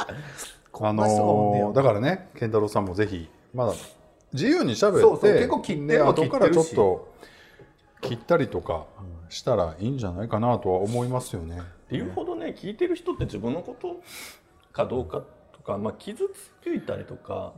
[0.82, 3.74] あのーだからね健太郎さんもぜひまだ
[4.34, 7.13] 自由に喋ってそうそう結構切ってからちょっと
[8.02, 8.86] 切ったりとか
[9.30, 11.60] したらいいんじゃないかなとは思いますよね。
[11.60, 14.02] っていうほどね聞いてる人って自分のこと
[14.72, 16.30] かどうかとか、まあ、傷
[16.62, 17.54] ついたりとか、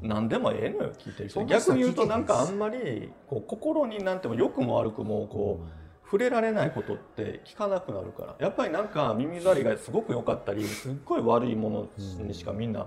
[0.00, 1.44] 何でもええのよ聞いてる人。
[1.44, 5.81] 逆に言うとなんかあんまりこう心になんても良くも悪くもこう、
[6.12, 8.36] 触れられないことって聞かなくなるから。
[8.38, 11.88] やっぱりなんか耳障りがすごく良かったりすっごい悪いもの
[12.22, 12.86] にしかみんな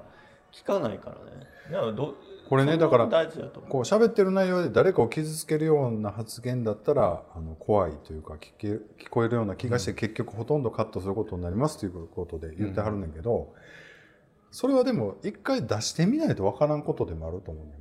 [0.53, 1.47] 聞かないからね。
[1.71, 2.13] だからど
[2.47, 13.55] これねだからこう喋ってる内容で誰かを傷つけるような発言だったらあの怖いというか聞け聞こえるような気がして、結局ほとんどカットすることになりますということで言ってはるねんけど、
[14.51, 17.71] それはでも一回出してみないと分からんことでもあると思うね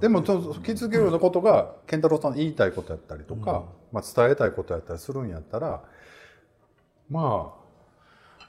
[0.00, 5.82] でもそう傷つけるようなことが健太郎さんの言いたいことやったりとか、まあ、伝えたいことやったりするんやったら
[7.08, 7.54] ま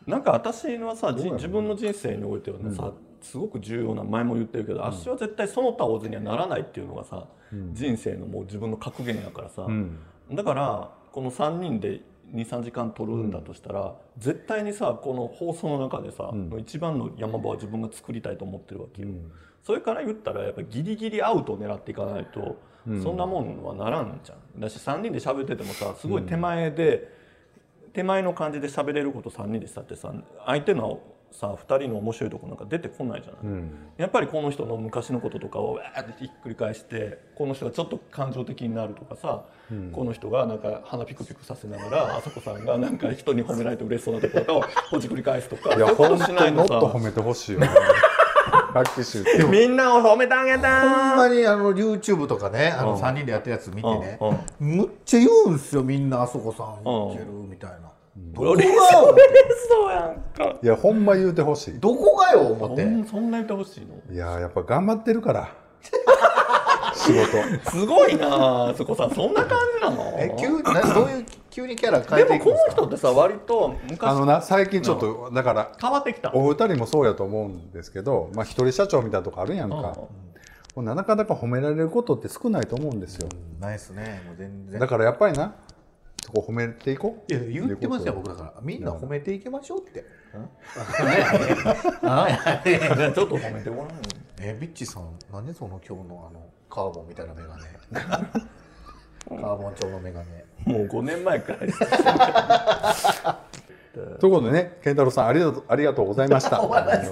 [0.08, 7.28] なんか私はさ、じどうやろう自分の人生においてはね、さすごく重要な前も言ってるけど、私は絶対その他大津にはならないっていうのがさ、
[7.74, 10.00] 人生のもう自分の格言やからさ、あ、うん、
[10.32, 12.02] だからこの3人で
[12.34, 16.60] 23時間撮るんだとしたら、絶対にさこの放送の中でさ、ん。
[16.60, 19.32] 一番の山場は自分が作りたいと思ってるわけよ、ん。
[19.64, 22.58] それから言ったらやっぱギリギリアウトを狙っていかないと、
[23.04, 24.60] そんなもんはならんじゃん。
[24.60, 27.08] だし3人で喋っててもさすごい手前で、
[27.94, 30.14] 手前の感じで喋れること3人でしたってさ
[30.46, 33.72] 相手のさ2人の面白いとこなんか出てこないじゃない、うん。
[33.98, 39.46] やっぱりこの人の昔のこととかをわーってひっくり返してこの人がちょっと感情的になるとかさ、
[39.94, 47.60] この人がなんか鼻ピクピクさせながらあさこさんがなんか人に褒められて嬉しそうなところをほじくり返すとかいや本当にもっしないのさと褒めてほしいよ。
[47.62, 47.70] ね
[49.50, 53.02] みんなを褒めてあげほんたまにあの YouTube とかねあのうん。
[53.02, 54.18] 3人でやってるやつ見てね
[54.60, 54.78] うん。
[54.78, 58.52] むっちゃ言うんすよみんなあそこさんいけるみたいなどこが？
[58.52, 58.74] 俺よ
[59.70, 60.60] そうやんか。
[60.62, 61.80] いやほんま言うてほしい。
[61.80, 64.14] どこがよ思っほてんそんな言ってほしいの？
[64.14, 65.54] いややっぱ頑張ってるから。
[66.94, 67.72] 仕事。
[67.72, 69.08] すごいなあそこさ。
[69.08, 70.14] んそんな感じなの？
[70.18, 73.10] え急になどういう急にキャラ変えてでもこのいくんですか？
[73.12, 76.32] 人ってさ割とあ昔のな最近ちょっとだから変わってきた。
[76.36, 79.76] お二人もそうやと思うんですけどまあ一人社長みたいなとこあるやんか。
[80.74, 83.28] もうなかなか褒められることって少ないと思うんですよ。
[83.60, 84.22] ないっすね。
[84.26, 84.80] もう全然。
[84.80, 85.54] だからやっぱりな
[86.22, 87.34] そこ褒めていこう？
[87.34, 88.54] いや言ってますよ僕だから。
[88.62, 90.02] みんな褒めていきましょうって。
[90.32, 93.96] ちょっと褒めてごらんよ。
[94.40, 97.64] えビッチさん何その今日のあのカーボンみたいなメガネ。
[99.30, 100.46] カーボン調のメガネ。
[100.66, 101.66] もう5年前からと
[104.28, 106.60] いうことでね健太郎さんありがとうありがとうございました。
[106.62, 107.12] 終わらし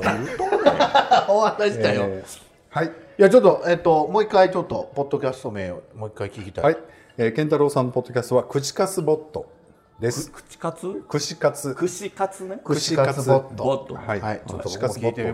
[1.81, 2.87] たよ、えーはい。
[2.87, 6.77] いやちょっとえっともう一回ちょっとポッドキャスト名をもう一回聞きたい、はい、
[7.21, 9.51] えー、健太郎さんのポッドキャストは口カスボット
[9.99, 10.31] です。
[10.31, 12.61] 口カツ串カツ串カツね。
[12.63, 14.41] 串カツボットボットはい、はい。
[14.47, 15.29] ちょっと串カツボットいチ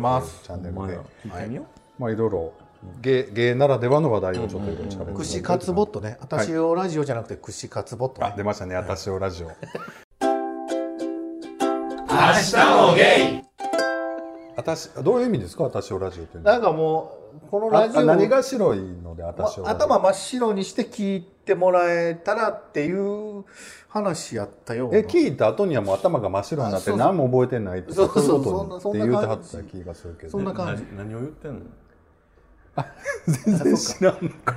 [0.49, 0.79] ャンネルで。
[0.79, 1.65] お前ら聞いてみよう。
[2.01, 2.53] まあいろいろ。
[3.01, 6.17] 芸芸ならではの話題をちょっといろいろ喋って串カツボットね。
[6.21, 8.73] 私をラジオじゃなくて串カツボットね、あ出ましたね。
[8.73, 9.51] 私をラジオ。
[14.55, 15.65] 私どういう意味ですか？
[15.65, 16.55] 私をラジオっていうのは。
[16.55, 23.45] なんかもうこのあラジオあ何が白いのでま私をラジオ頭真っ白にして聞いてもらえたらっていう
[23.89, 24.97] 話やったような。
[24.97, 30.31] え聞いた後にはもう頭が真っ白になって何も覚えてないってそうそうそういうそんなことって言うてはっそんな感じた気がするけど。
[30.31, 30.83] そんな感じ。
[30.83, 31.61] 何何を言ってんの？
[33.27, 34.55] 全然知らんのか。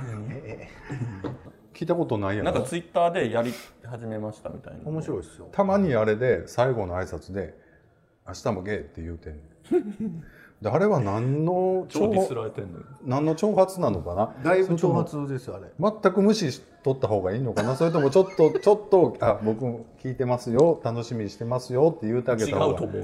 [1.73, 2.51] 聞いたことないやろ。
[2.51, 3.53] なんかツイッターでやり
[3.85, 4.79] 始めましたみたいな。
[4.89, 5.47] 面白いですよ。
[5.51, 7.57] たまにあれで最後の挨拶で
[8.27, 10.23] 「明日もゲイ」って言うてんねん
[10.61, 14.33] であれは何の超ディス挑られてんのよ何の挑発なのかな？
[14.43, 15.67] だいぶ挑発ですよあれ。
[15.79, 17.77] 全く無視しとった方がいいのかな？
[17.77, 20.81] それともちょっと ちょっと「あ僕も聞いてますよ。
[20.83, 22.97] 楽しみにしてますよ」って言うてあげ違うた方がと思う。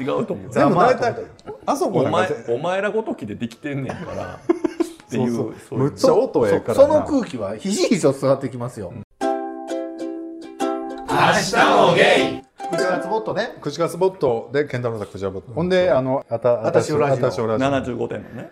[0.00, 0.52] 違うと思う。
[0.52, 1.16] でも大体
[1.66, 4.38] あそこお前お前らごときでできてんねんから。
[5.12, 8.94] っていうむっちゃ音ええからそなの空気はひしひしと伝わってきますよ、
[12.72, 13.56] 口カツボットね。
[13.60, 18.50] 口がスボットでケンタロウさん口がボットほんであのあたあたしをラジオあたしをラジオ75点のね。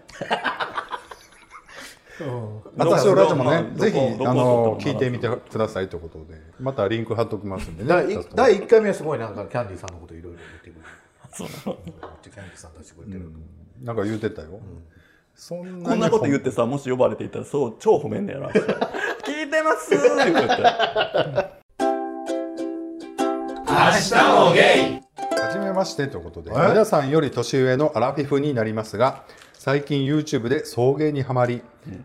[2.79, 4.01] あたしをラジオもまあねぜひあ
[4.35, 6.41] の聞いてみてくださいということで。
[6.61, 7.89] またリンク貼っときますんでね。
[7.89, 10.87] 第一第1回目はすごいなんかキャンディーさんのこといろいろ言ってくれる。
[11.33, 13.31] そうめっちゃキャンディーさん出してくれてる、
[13.83, 14.61] なんか言うてたよ、
[15.35, 20.33] そんこんなこと言ってさもし呼ばれていたらそう超褒めんねやろ聞いてますーって。
[20.33, 21.60] 言って
[23.81, 26.55] はじめましてということでえ？
[26.69, 31.63] 皆さんより年上のアラフィフになりますが最近 YouTube で送迎にはまり、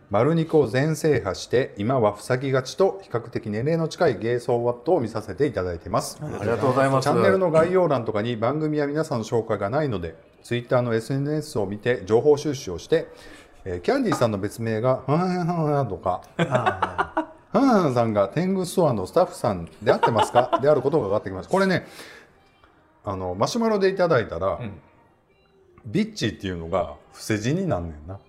[0.09, 7.03] 丸肉を全制覇して今は塞ぎがちと比較的年齢の近い芸総ワットを見させていただいています、ありがとうございます。
[7.03, 13.09] チャンネルの概要欄とかに番組や皆さんの紹介がないので Twitter の SNS を見て情報収集をして、
[13.65, 16.21] えーキャンディーさんの別名が「はんはんはんはん」とか
[17.59, 20.57] 「はんはんさんが天狗ストアのスタッフさんであってますか?
[20.61, 21.51] 」であることが分かってきました。
[21.51, 21.85] これね
[23.03, 24.59] あのマシュマロでいただいたら、
[25.85, 28.19] ビッチっていうのが伏せ字になんねんな。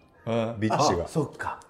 [0.59, 1.05] ビッチが。
[1.05, 1.61] あそっか。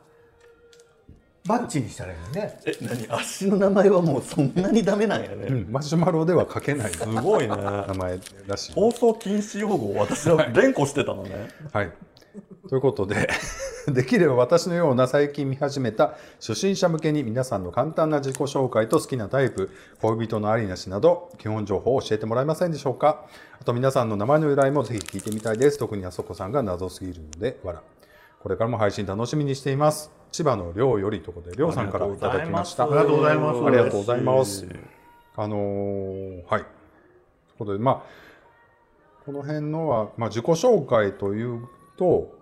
[1.47, 2.59] バッチにしたらいいのね。
[2.67, 3.07] え何？
[3.21, 6.93] 足の名前はもうそんなにダメなんやね、うんマシュマロでは書けない。
[6.93, 7.55] すごいね。
[7.57, 8.73] 名前らしい。
[8.73, 11.49] 放送禁止用語を私は連呼してたのね。
[11.73, 11.93] はい。
[12.69, 13.29] ということで、
[13.89, 19.71] できれば私のような最近見始めた初心者向けに皆さんの簡単な自己紹介と好きなタイプ、
[20.01, 23.25] 恋人のありなしなど、基本情報を教えてもらえませんでしょうか？
[23.61, 25.79] あと皆さんの名前の由来もぜひ聞いてみたいです。
[25.79, 27.83] 特にあそこさんが謎すぎるので、わら。
[28.43, 30.11] これからも配信楽しみにしています。
[30.31, 32.85] 千葉のりょうよりということで、りょうさんからいただきました。
[32.85, 34.67] ありがとうございますありがとうございます。
[35.37, 36.61] あのーはい。
[36.63, 36.67] という
[37.59, 38.03] ことで、まあ、
[39.25, 42.37] この辺のは、まあ、自己紹介というと、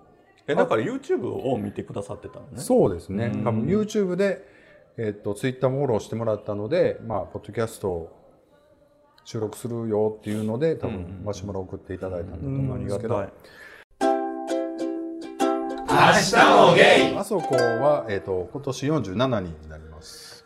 [0.47, 2.61] えだから YouTube を見てくださってたのね。
[2.61, 3.33] そうですね。
[3.35, 3.45] うん。
[3.45, 4.47] 多分 YouTube で、
[4.99, 8.25] えっと、Twitter もフォローしてもらったので、まあ、ポッドキャストを
[9.25, 13.29] 収録するよっていうので、多分、マシュマロ送っていただいたんだと思ありがうんですけど、たい
[17.17, 20.45] あそこは、えっと、今年47人になります。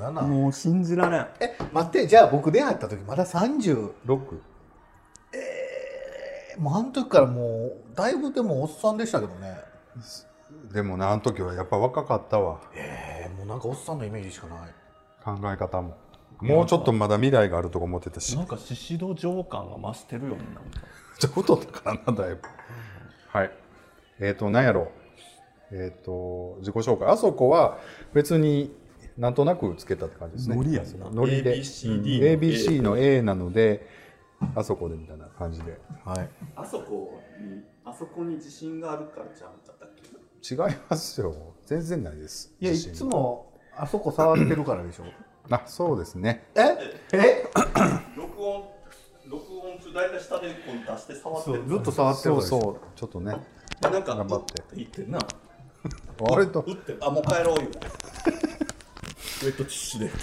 [0.00, 1.26] 47もう信じられん。
[1.40, 4.40] え待ってじゃあ僕出会った時まだ30 6?
[6.58, 9.58] もうあの時からもうだいぶでもおっさんでしたけどね。
[10.72, 12.60] でもね、あの時はやっぱ若かったわ。
[12.74, 14.58] えー、もうなんかおっさんのイメージしかない。
[15.24, 15.96] 考え方も。
[16.40, 18.36] もうちょっとまだ未来があるとか思ってたし。
[18.36, 18.42] な。
[18.42, 20.80] んか宍戸情感が増してるよねなんか
[21.18, 22.40] じゃあ太ったからなだいぶ
[23.28, 23.50] はい。
[24.20, 24.90] えっ、と何やろ。
[25.72, 27.08] えっ、と自己紹介。
[27.08, 27.78] あそこは
[28.12, 28.74] 別に
[29.16, 30.56] なんとなくつけたって感じですね。
[30.56, 31.10] ノリやんな。
[31.10, 31.56] ノリで。
[31.56, 32.40] ABCD うん。
[32.40, 33.86] ABC の A なので
[34.54, 35.78] あそこでみたいな感じで。
[36.04, 36.28] はい。
[36.56, 40.54] あそこにあそこに自信があるからちゃうんだったっけ？
[40.54, 41.34] 違いますよ。
[41.66, 42.54] 全然ないです。
[42.60, 45.04] いやいつもあそこ触ってるからでしょ。
[45.50, 46.46] あそうですね。
[46.54, 46.60] え？
[47.12, 47.44] え？
[48.16, 48.64] 録音
[49.26, 51.58] 録音中大体下でこう出して触ってる。
[51.58, 52.80] そうずっと触ってるそうそう。
[52.98, 53.36] ちょっとね
[53.80, 54.62] なんか頑張って。
[54.62, 55.18] う言ってんな。
[56.20, 56.60] 割と。
[56.60, 60.10] 打ってあもう帰ろう言うてウェットティッシュで。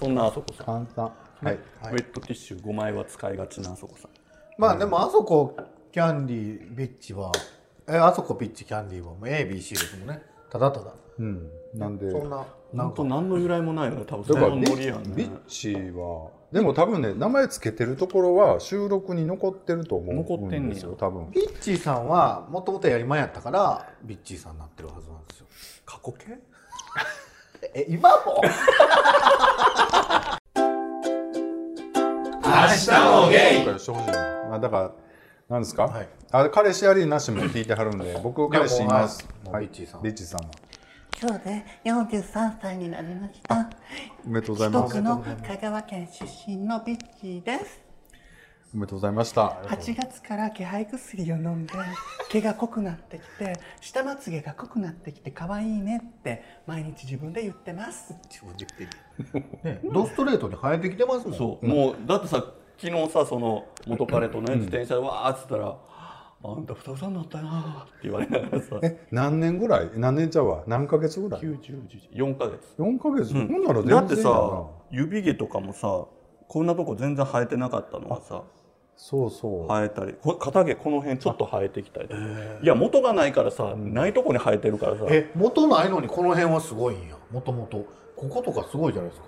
[0.00, 1.12] そんなあそこ簡単
[1.44, 1.54] はい。
[1.54, 4.10] ウェットティッシュ5枚は使いがちなあそこさん。
[4.58, 5.56] まあでもあそこ
[5.92, 7.30] キャンディービッチは
[7.88, 10.22] えあそこピッチキャンディーはもう ABC ですもんね。
[10.50, 10.94] ただただ。
[11.18, 11.48] うん。
[11.74, 12.46] なんでそんななんか。
[12.72, 14.24] なんと何の由来もないよね多分。
[14.24, 20.74] そだからビのノリやんビッねチはでも多分ね名前つけてるところは収録に残ってると思うん残ってんねや。
[20.74, 21.30] ですよ多分。
[21.30, 25.46] ビッチーさんはもともとやりまんやったからビッチーさんになってるはずなんですよ。
[25.84, 26.38] 過去形？
[27.74, 28.40] え今も？
[32.44, 33.30] 今回してほ
[33.78, 34.10] しい
[34.52, 34.92] あだから
[35.48, 36.08] なんですか、はい。
[36.30, 39.26] あ彼氏ありなしも聞いてはるんで僕彼氏います。
[39.50, 39.64] はい。
[39.64, 40.50] ビッチーさんビッチーさんは
[41.20, 43.70] 今日で43歳になりました。
[44.26, 44.94] おめでとうございます。
[45.42, 47.83] 香川県出身のビッチーです。
[48.74, 49.60] おめでとうございました。
[49.68, 51.72] 8月から気配薬を飲んで
[52.28, 58.14] 毛が濃くなってきて 下まつげが濃くなってきて可愛いねって毎日自分で言ってます。
[58.28, 58.90] 自分で言っ
[59.30, 61.38] てる、 ね、ドストレートに生えてきてますもん。
[61.38, 62.44] そう、もうだってさ
[62.76, 65.76] 昨日さその元彼とね自転車でわーっつったら
[66.42, 68.80] 「あんたふたふたになったな」って言われながらさ。
[68.82, 69.90] え何年ぐらい？
[69.94, 70.64] 何年ちゃうわ？
[70.66, 72.74] 何ヶ月ぐらい？4ヶ月。
[72.76, 76.06] 4ヶ月、ほんなら全然だってさ指毛とかもさ
[76.48, 78.42] こんなとこ全然生えてなかったのがさ
[78.96, 79.68] そうそう。
[79.68, 81.44] 生えたりこ肩毛この辺ちょっと。
[81.44, 82.20] 生えてきたりとか。
[82.62, 85.04] いや元がないからさ、ないとこに生えてるからさ。
[85.08, 87.16] え元ないのにこの辺はすごいんや。
[87.30, 89.26] もともとこことかすごいじゃないですか、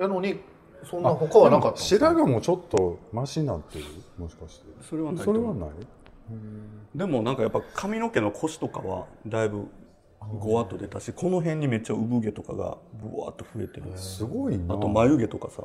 [0.00, 0.40] やのに
[0.82, 3.84] そんな他はなかった白髪もちょっとマシになってる？
[4.18, 4.66] もしかして。
[4.82, 5.70] それはないそれはない？
[6.94, 9.68] でもなんかやっぱ髪の毛の腰とかはだいぶ
[10.38, 14.74] ごわっと出たしこの辺にめっちゃ産毛とかがぶわっと増えてるすごいな。
[14.74, 15.64] あと眉毛とかさ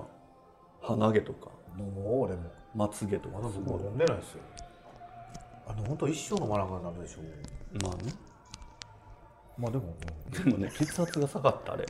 [0.81, 1.49] 鼻毛とか。
[1.75, 2.43] もう俺も
[2.75, 4.41] まつげとかまだすごい飲んでないですよ。
[5.67, 7.21] あの本当一生飲まなくなるでしょ。
[7.81, 8.13] まあね
[9.57, 9.95] まあでも、
[10.31, 11.85] でもね血圧が下がったあれ。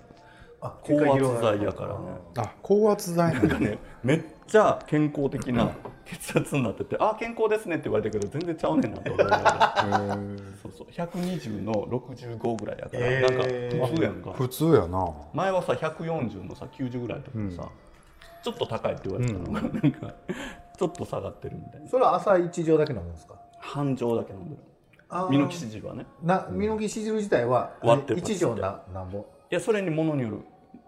[0.62, 2.00] あ高圧剤やからね。
[2.38, 3.60] あ高圧剤なんだ。
[3.60, 5.72] ねめっちゃ健康的な
[6.06, 10.18] 血圧になってて「あ健康ですね」って言われたけど全然ちゃうねんなと思いながら
[10.62, 10.88] そうそう。
[10.92, 14.32] 120の65ぐらいやから、へなんかー普通やんか。
[14.34, 15.14] 普通やな。
[15.34, 17.68] 前はさ140のさ90ぐらいの時にさ、
[18.44, 19.52] ちょっと高いって言われたの。
[19.52, 20.14] が、なんか
[20.76, 23.36] ちょっと下がってるみたいなそれは朝一錠だけ飲むんですか？
[23.60, 24.62] 半錠だけ飲んでる。
[25.30, 26.06] ミノキシジルはね。
[26.24, 29.20] なミノキシ汁自体は割ってる一錠ななんぼ？
[29.20, 29.24] い
[29.56, 30.40] やそれにものによる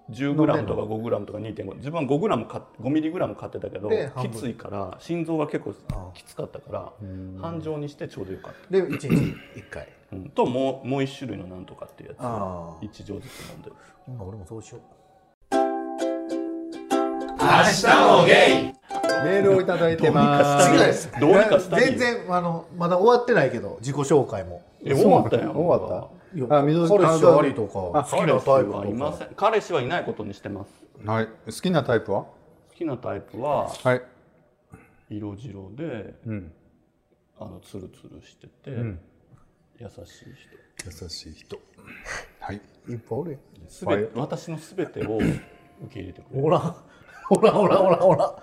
[0.09, 3.89] 10g とか 5g とか2.5自分は 5g 買っ 5mg 買ってたけど
[4.21, 5.75] きついから心臓が結構
[6.13, 6.91] きつかったから
[7.41, 9.87] 半錠にしてちょうどよかった、で一日一回。
[10.13, 12.89] うん、ともうもう一種類のなんとかっていうやつあー。
[12.89, 13.75] 1錠ずつ飲んでる。
[14.07, 14.81] 今俺もそうしよう
[19.23, 21.11] メールをいただいてます。
[21.19, 24.63] どうにかしたい全然あのまだ終わってないけど自己紹介も。
[24.83, 26.37] え終わったやん終わった？
[26.37, 29.27] いやあ水彼氏ありとかあ好きなタイプ彼氏はいません。
[29.35, 30.69] 彼氏はいないことにしてます。
[31.05, 31.27] はい。
[31.45, 32.23] 好きなタイプは？
[32.23, 32.33] 好
[32.75, 34.01] きなタイプははい。
[35.09, 36.51] 色白でうん。
[37.39, 38.99] あのツルツルしてて、ん。
[39.79, 39.95] 優しい
[40.85, 41.03] 人。
[41.03, 41.57] 優しい人。
[42.39, 42.61] はい。
[42.89, 45.23] いっぱいおるすべて私のすべてを受
[45.89, 46.43] け入れてくれる。
[46.43, 46.59] ほら
[47.29, 48.35] ほらほらほらほら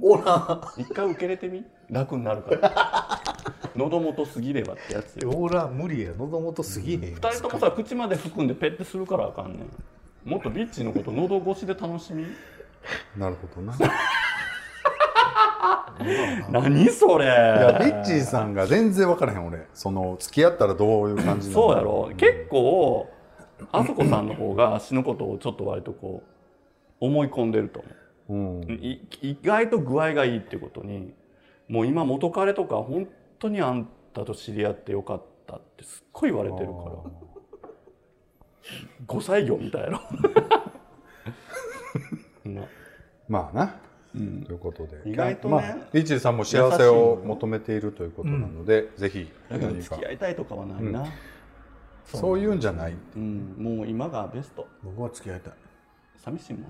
[0.00, 1.64] ほら一回受け入れてみ？
[1.90, 3.22] 楽になるから。
[3.76, 5.30] 喉元すぎればってやつよ。
[5.30, 6.12] ほら無理や。
[6.18, 9.68] 喉元すぎへん二人ともさ口まで含んでペッてするからあかんねん。
[10.28, 12.26] もっとビッチのこと喉越しで楽しみ？
[13.16, 13.74] なるほどな。
[16.50, 17.24] 何それ？
[17.24, 19.66] いやビッチーさんが全然分からへん俺。
[19.74, 21.60] その付き合ったらどういう感じなの？
[21.62, 22.10] そうやろ。
[22.16, 23.08] 結構
[23.72, 26.22] あそこさんの方が足のことをちょっと割とこ
[27.00, 27.92] う思い込んでると思う
[28.28, 28.62] うん。
[28.80, 31.12] い意外と具合がいいっていうことに
[31.68, 33.08] もう今元彼とか本
[33.38, 36.92] 当にあんたと知り合ってよかったってすっごい言われてるから。
[39.06, 40.00] 5歳業みたいやろ。
[42.44, 42.62] な。
[43.28, 43.64] まあな、
[44.18, 44.42] ん。
[44.42, 45.02] ということで。
[45.06, 49.96] 意外とねまあ、ビッチーさんも幸せを求めているということなので、ぜひだから何か。
[49.96, 51.06] 付き合いたいとかはないな、
[52.04, 52.94] そういうんじゃない。
[53.16, 53.54] うん。
[53.58, 54.66] もう今がベスト。
[54.82, 55.52] 僕は付き合いたい
[56.30, 56.68] 寂しいもんね。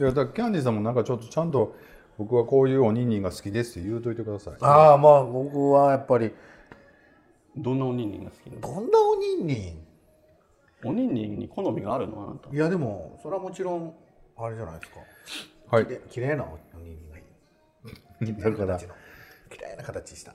[0.00, 1.76] いやだキャンディーさんもなんかちょっとちゃんと
[2.18, 4.54] 僕はこういうおにんにんが好きですって言うといてください。
[4.60, 6.32] ああまあ僕はやっぱり。
[7.56, 9.78] どんなおにんにんが好きなのどんなおにんにん？
[10.84, 12.22] おにんにんに好みがあるの？
[12.22, 12.54] あなた。
[12.54, 13.94] いやでもそれはもちろん
[14.36, 15.00] あれじゃないですか。
[15.76, 15.86] はい。
[15.86, 17.22] きれ綺麗なおにんにんがい
[18.20, 18.34] い。
[18.42, 18.78] だから。
[18.78, 20.34] 綺麗な形した。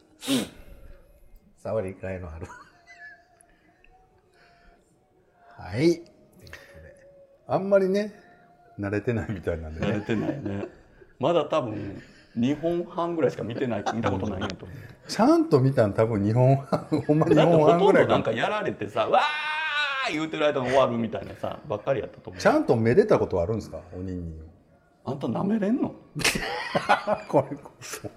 [1.57, 2.47] 触りがいのある。
[5.57, 6.01] はい。
[7.47, 8.13] あんまりね
[8.79, 9.87] 慣れてないみたいなんでね。
[9.87, 10.65] 慣れてないね。
[11.19, 12.01] まだ多分
[12.37, 14.65] 2本半ぐらいしか見てない見たことないんやと。
[14.65, 22.41] 思うちゃんと見たん多分日本半ほんま日だってほ本半ぐらいかとんどなんかやられてさわー言うてる間に終わるみたいなさばっかりやったと思う。
[22.41, 23.79] ちゃんとめでたことあるんですか？
[23.95, 24.37] おにんに。
[24.37, 24.41] ん
[25.05, 25.93] あんた舐めれんの？
[27.27, 28.07] これこそ。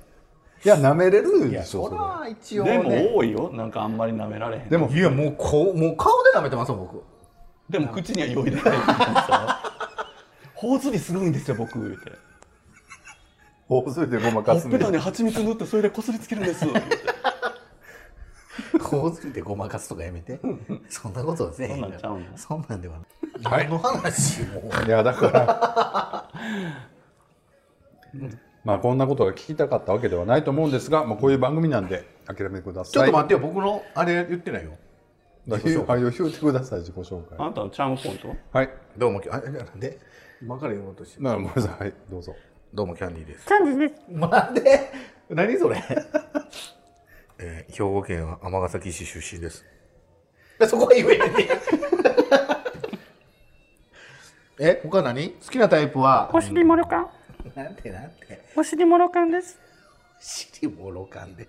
[0.65, 2.27] いや舐めれるいやでしょそは。
[2.29, 3.51] 一応でねも多いよ。
[3.53, 7.03] なんかあんまり舐められへんでもいやもうこうもう顔で舐めてますよ僕。
[7.69, 8.65] でも口には用意でない
[10.57, 11.81] 頬ずりするんですよ僕。
[11.81, 12.13] 言うて
[13.69, 16.65] 大それでごまほかすねっぺたに蜂蜜塗ってそれでこすりつけるんです。
[16.65, 16.83] 言うて
[18.79, 20.41] こうついてごまかすとかやめて。
[20.89, 22.99] そんなことはせえへんそんなんちゃうのそんなんでは
[23.43, 23.53] ない。
[23.53, 23.69] はい。
[23.69, 26.31] 何の話もいやだから。
[28.65, 32.93] まあこんなことが聞きたかったわけではないと思うんですが、まあ、こういう番組なんで諦めてください。
[32.93, 34.73] ちょっと待ってよ僕のあれ言ってないよ。
[35.49, 37.39] だから言ってください自己紹介。
[37.39, 38.63] あなたのチャームポイントは？
[38.63, 38.71] い。
[38.97, 39.99] どうもきあなんで？
[40.43, 41.83] 今から言おうとしてならごめんなさい。
[41.85, 42.35] はいどうぞ。
[42.75, 43.47] どうもキャンディーです。
[43.47, 44.03] キャンディーです。
[44.11, 44.93] なんで
[45.31, 45.83] 何それ？
[47.39, 49.65] えー兵庫県は尼崎市出身です。
[50.69, 51.25] そこは言えね
[54.59, 55.31] ええ他何？
[55.33, 56.31] 好きなタイプは？
[56.33, 57.11] お尻もろかん？
[57.55, 59.59] なんてなんてお尻もろかんです。
[60.19, 61.49] 尻もろかんで。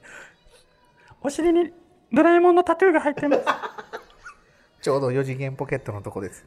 [1.21, 1.73] お尻に
[2.11, 3.43] ドラえもんのタトゥーが入ってます。
[4.81, 6.45] ちょうど4次元ポケットのとこです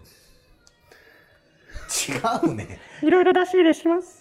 [2.08, 2.78] 違うね。
[3.02, 4.20] いろいろ出し入れします。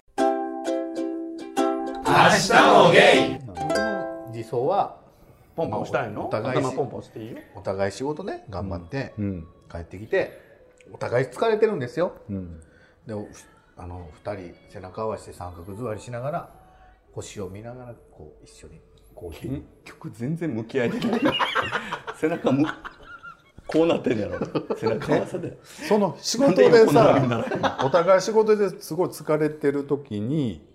[3.46, 4.98] 僕の理想は
[5.56, 6.28] ポンポンしたいの？
[6.28, 7.38] お互いポンポンしていいよ。
[7.56, 9.48] お互い仕事ね頑張ってうん。
[9.72, 10.40] 帰ってきて
[10.92, 12.14] お互い疲れてるんですよ。
[12.30, 12.60] うん。
[13.06, 13.28] でお
[13.78, 16.50] あの2人背中合わせて三角座りしながら
[17.14, 18.82] 星を見ながらこう一緒に
[19.16, 19.52] コーヒー。
[19.52, 21.22] 結局全然向き合えてない。
[22.20, 22.66] 背中む
[23.72, 24.40] こうなってんやろ。
[24.76, 30.68] 背中合わせでその仕事でさお互い仕事ですごい疲れてる時に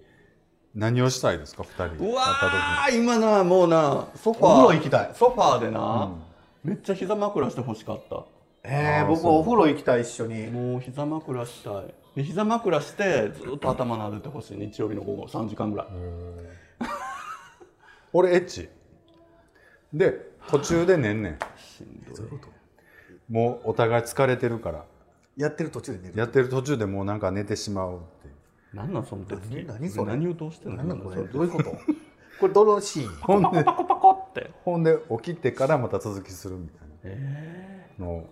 [0.75, 1.65] 何をしたいですか？
[1.65, 2.25] 二人うわ
[2.93, 4.47] 今なもうなソファー。
[4.47, 5.11] お風呂行きたい。
[5.15, 6.11] ソファーでな、
[6.63, 8.25] めっちゃ膝枕してほしかった。
[8.65, 10.47] えー、僕お風呂行きたい一緒に。
[10.51, 11.95] もう膝枕したい。
[12.17, 15.87] で膝枕してずっと頭撫でてほしい日曜日の午後3時間ぐらい。
[15.89, 15.93] 時
[18.13, 18.69] 俺エッチ。
[19.93, 21.39] で途中で寝んねん。
[21.59, 22.27] しんどい
[23.29, 24.85] もうお互い疲れてるから。
[25.37, 26.19] やってる途中で寝る。
[26.19, 28.35] やってる途中でもうなんか寝てしまうっていう。
[28.73, 30.13] 何なんその手つき何何それ？
[30.13, 30.85] 何をどうしてんの？
[30.85, 31.23] 何だこれ？
[31.25, 31.71] どういうこと？
[32.41, 33.17] これどのシーン？
[33.23, 34.51] ほんでパコパコって。
[34.65, 37.17] ほんで起きてからまた続きするみたい
[37.99, 38.07] な。
[38.07, 38.25] の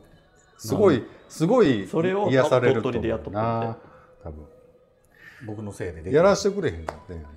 [0.58, 3.78] すごいすごいそれを癒されると鳥取でやっとったんな
[4.22, 4.46] 多分。
[5.46, 7.28] 僕のせいでできやらしてくれへんかってんやね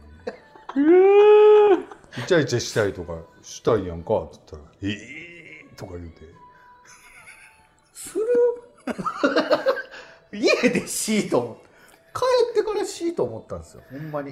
[2.18, 6.22] イチャイチャしたいとかしたいやんかって言ったら「ええー!」とか言うて
[10.32, 11.66] 家でしいと思って
[12.16, 13.84] 帰ってからしいと思ったんですよ。
[13.92, 14.32] ほんまに。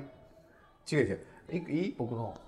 [0.89, 1.19] 違う違う。
[1.51, 1.95] いいい？
[1.97, 2.39] 僕の、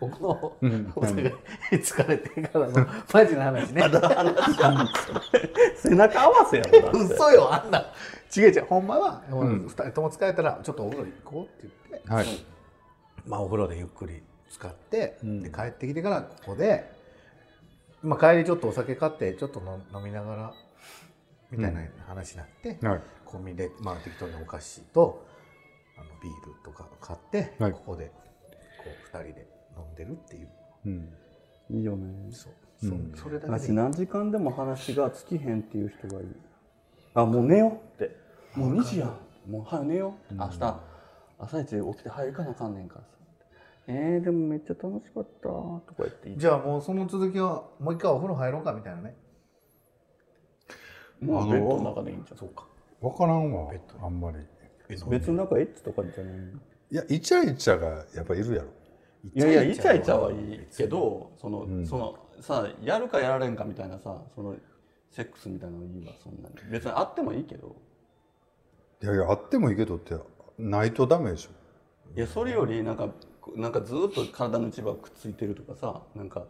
[0.00, 0.92] 僕の、ん。
[0.96, 1.32] お互い
[1.72, 3.82] 疲れてからのマジな話ね。
[5.76, 7.92] 背中合わせやろ嘘よあんな。
[8.34, 8.64] 違う違う。
[8.64, 12.26] ほんまは、二人とも疲れたらちょっとお風呂行こうって言ってはい。
[13.26, 16.90] まあお風呂でゆっくり使って、で帰ってきてからここで、
[18.02, 20.54] まあ、帰りちょっとお酒買ってちょっと飲飲みながら
[21.50, 23.00] みたいな話になって、はい。
[23.24, 25.26] コンビニで、まあ、適当にお菓子と
[25.96, 27.72] あのビールとか買って、はい。
[27.72, 29.46] ここでこう2人で
[29.76, 30.48] 飲んでるっていう。
[30.86, 31.08] うん。
[31.70, 32.32] いいよね。
[32.32, 32.52] そう。
[32.82, 36.28] そう、それだけ私で何時間でも話が尽きへんっていう人がいい
[37.14, 37.72] あもう寝よう。
[38.02, 38.16] って。
[38.54, 39.50] もう2時やん。
[39.50, 40.32] もう早く寝よう。
[40.32, 40.80] って明日
[41.38, 43.08] 朝一起きて早く行かなあかんねんからさ
[43.92, 45.48] えー、でもめっちゃ楽しかった。
[45.48, 49.16] とか言って言ってじゃあもうその続きはもう一回お風呂入ろうかみたいなね。
[51.20, 52.38] もうベッドの中でいいんじゃん。
[52.38, 52.66] そうか。
[53.00, 53.72] 分からんわ
[54.02, 54.38] あんまり。
[54.88, 56.34] 別になんかエッチとかじゃない
[56.92, 58.68] いやイチャイチャがやっぱいるやろ。
[59.34, 64.56] いやいやイチャイチャはいいけどその、そのさやるかやられんかみたいなさその
[65.10, 66.54] セックスみたいなのいいわそんなに。
[66.70, 67.76] 別にあってもいいけど。
[69.02, 70.14] いやいやあってもいいけどって
[70.58, 71.50] ないとダメでしょ。
[72.16, 73.08] いやそれよりなんか
[73.56, 76.44] なんかずっと体の一部がくっついてるとかさなんか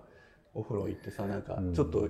[0.55, 2.09] お風呂行ってさなんかちょっと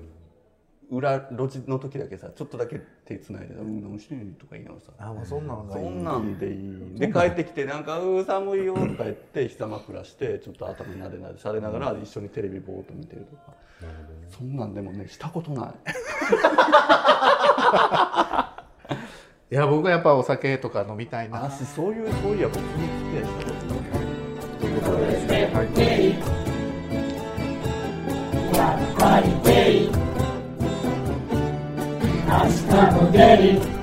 [0.91, 4.93] 裏路地の時だけさちょっとだけ手つないで「うん何してんの?」とか言いながらさ。
[4.99, 5.85] あもうそんなのがいい。
[5.85, 6.99] そんなんでいい。
[6.99, 13.55] で帰ってきてなんか「うー寒いよ」とか言って膝枕してちょっと頭なでなでされながら一緒にテレビぼーっと見てるとか。
[14.29, 15.75] そんなんでもねしたことない。
[19.53, 21.41] いや僕はやっぱお酒とか飲みたいな。
[21.41, 23.40] 私そういうそういや僕に来て
[24.81, 26.21] ということで
[32.27, 33.80] 明日も出る